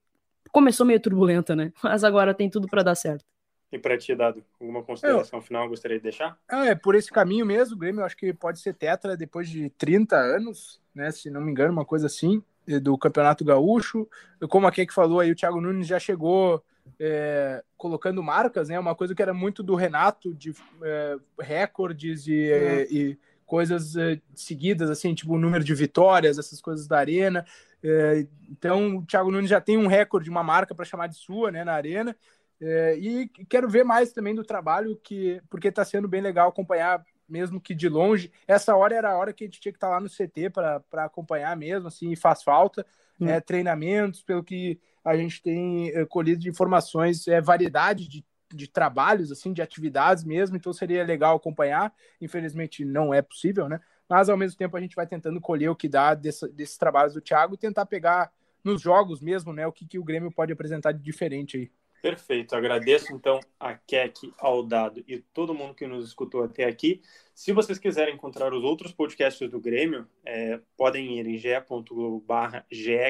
começou 0.52 0.86
meio 0.86 1.00
turbulenta, 1.00 1.56
né? 1.56 1.72
Mas 1.84 2.04
agora 2.04 2.34
tem 2.34 2.50
tudo 2.50 2.68
para 2.68 2.84
dar 2.84 2.96
certo. 2.96 3.24
E 3.72 3.78
para 3.78 3.98
ti, 3.98 4.16
Dado, 4.16 4.44
alguma 4.60 4.82
consideração 4.82 5.40
eu... 5.40 5.44
final 5.44 5.70
gostaria 5.70 5.98
de 5.98 6.04
deixar? 6.04 6.38
Ah, 6.50 6.66
é 6.66 6.76
por 6.76 6.96
esse 6.96 7.12
caminho 7.12 7.46
mesmo, 7.46 7.76
o 7.76 7.78
Grêmio 7.78 8.02
eu 8.02 8.06
acho 8.06 8.18
que 8.18 8.34
pode 8.34 8.60
ser 8.60 8.74
tetra 8.74 9.16
depois 9.16 9.48
de 9.48 9.70
30 9.72 10.16
anos, 10.16 10.82
né? 10.94 11.12
Se 11.12 11.30
não 11.30 11.40
me 11.40 11.52
engano, 11.52 11.72
uma 11.72 11.86
coisa 11.86 12.08
assim, 12.08 12.44
do 12.82 12.98
Campeonato 12.98 13.46
Gaúcho. 13.46 14.08
Como 14.50 14.68
a 14.68 14.72
que 14.72 14.92
falou 14.92 15.20
aí, 15.20 15.32
o 15.32 15.36
Thiago 15.36 15.62
Nunes 15.62 15.86
já 15.88 16.00
chegou 16.00 16.64
é, 17.00 17.64
colocando 17.78 18.24
marcas, 18.24 18.70
né? 18.70 18.80
Uma 18.80 18.96
coisa 18.96 19.14
que 19.14 19.22
era 19.22 19.34
muito 19.34 19.64
do 19.64 19.76
Renato, 19.76 20.34
de 20.34 20.54
é, 20.82 21.18
recordes 21.40 22.28
e, 22.28 22.52
é. 22.52 22.88
e 22.92 23.20
coisas 23.46 23.96
é, 23.96 24.20
seguidas, 24.36 24.90
assim, 24.90 25.14
tipo 25.14 25.34
o 25.34 25.40
número 25.40 25.64
de 25.64 25.74
vitórias, 25.74 26.38
essas 26.38 26.62
coisas 26.62 26.88
da 26.88 26.98
arena. 26.98 27.46
É, 27.84 28.26
então, 28.50 28.98
o 28.98 29.06
Thiago 29.06 29.32
Nunes 29.32 29.50
já 29.50 29.62
tem 29.62 29.78
um 29.78 29.88
recorde, 29.88 30.30
uma 30.30 30.44
marca 30.44 30.76
para 30.76 30.86
chamar 30.86 31.08
de 31.08 31.16
sua, 31.16 31.52
né, 31.52 31.64
na 31.64 31.74
arena. 31.74 32.16
É, 32.62 32.98
e 32.98 33.28
quero 33.48 33.70
ver 33.70 33.86
mais 33.86 34.12
também 34.12 34.36
do 34.36 34.44
trabalho, 34.44 35.00
que 35.02 35.42
porque 35.50 35.70
está 35.70 35.86
sendo 35.86 36.08
bem 36.08 36.22
legal 36.22 36.50
acompanhar, 36.50 37.04
mesmo 37.28 37.62
que 37.62 37.74
de 37.74 37.88
longe. 37.88 38.32
Essa 38.48 38.76
hora 38.76 38.96
era 38.96 39.12
a 39.12 39.18
hora 39.18 39.32
que 39.32 39.44
a 39.44 39.48
gente 39.48 39.62
tinha 39.62 39.72
que 39.72 39.78
estar 39.78 39.88
tá 39.88 39.94
lá 39.94 40.00
no 40.00 40.10
CT 40.10 40.50
para 40.50 41.06
acompanhar 41.06 41.56
mesmo, 41.56 41.88
assim, 41.88 42.16
faz 42.16 42.44
falta. 42.44 42.86
Hum. 43.20 43.28
É, 43.28 43.40
treinamentos, 43.40 44.22
pelo 44.22 44.44
que 44.44 44.80
a 45.04 45.16
gente 45.16 45.42
tem 45.42 45.90
é, 45.90 46.06
colhido 46.06 46.42
de 46.42 46.50
informações, 46.50 47.28
é 47.28 47.40
variedade 47.40 48.08
de, 48.08 48.26
de 48.54 48.68
trabalhos, 48.68 49.32
assim, 49.32 49.54
de 49.54 49.62
atividades 49.62 50.24
mesmo, 50.24 50.58
então 50.58 50.74
seria 50.74 51.04
legal 51.04 51.38
acompanhar. 51.38 51.94
Infelizmente 52.20 52.84
não 52.84 53.14
é 53.14 53.22
possível, 53.22 53.70
né? 53.70 53.80
Mas 54.10 54.28
ao 54.28 54.38
mesmo 54.38 54.58
tempo 54.58 54.76
a 54.76 54.82
gente 54.82 54.96
vai 54.96 55.06
tentando 55.06 55.40
colher 55.40 55.70
o 55.70 55.76
que 55.76 55.88
dá 55.88 56.16
desse, 56.16 56.48
desses 56.52 56.78
trabalhos 56.78 57.14
do 57.14 57.22
Thiago 57.22 57.54
e 57.54 57.58
tentar 57.58 57.86
pegar 57.86 58.32
nos 58.64 58.82
jogos 58.82 59.22
mesmo, 59.22 59.54
né, 59.54 59.66
o 59.68 59.72
que, 59.72 59.86
que 59.86 60.00
o 60.00 60.04
Grêmio 60.04 60.32
pode 60.32 60.52
apresentar 60.52 60.92
de 60.92 61.02
diferente 61.02 61.58
aí. 61.58 61.72
Perfeito, 62.02 62.56
agradeço 62.56 63.14
então 63.14 63.42
a 63.60 63.74
Keck, 63.74 64.34
ao 64.38 64.64
Dado 64.64 65.04
e 65.06 65.20
todo 65.20 65.54
mundo 65.54 65.74
que 65.74 65.86
nos 65.86 66.08
escutou 66.08 66.44
até 66.44 66.64
aqui. 66.64 67.02
Se 67.36 67.52
vocês 67.52 67.78
quiserem 67.78 68.14
encontrar 68.14 68.54
os 68.54 68.64
outros 68.64 68.94
podcasts 68.94 69.50
do 69.50 69.60
Grêmio, 69.60 70.08
é, 70.26 70.62
podem 70.78 71.20
ir 71.20 71.28
em 71.28 71.38
ge.globo 71.38 72.26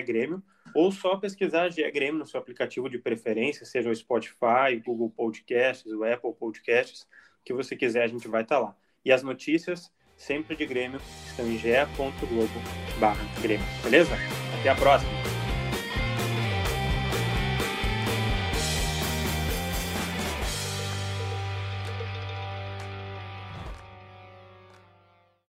Grêmio 0.05 0.41
ou 0.73 0.91
só 0.91 1.17
pesquisar 1.17 1.69
GE 1.69 1.89
Grêmio 1.91 2.19
no 2.19 2.25
seu 2.25 2.39
aplicativo 2.39 2.89
de 2.89 2.97
preferência, 2.97 3.63
seja 3.63 3.91
o 3.91 3.95
Spotify, 3.95 4.75
o 4.75 4.83
Google 4.83 5.11
Podcasts, 5.11 5.91
o 5.91 6.03
Apple 6.03 6.33
Podcasts, 6.33 7.07
que 7.45 7.53
você 7.53 7.75
quiser, 7.75 8.03
a 8.03 8.07
gente 8.07 8.27
vai 8.27 8.41
estar 8.41 8.59
lá. 8.59 8.75
E 9.05 9.11
as 9.11 9.21
notícias 9.21 9.91
sempre 10.19 10.55
de 10.55 10.65
Grêmio, 10.65 11.01
estão 11.25 11.47
em 11.47 11.57
ge.globo 11.57 12.61
Grêmio. 13.41 13.65
Beleza? 13.81 14.15
Até 14.59 14.69
a 14.69 14.75
próxima! 14.75 15.18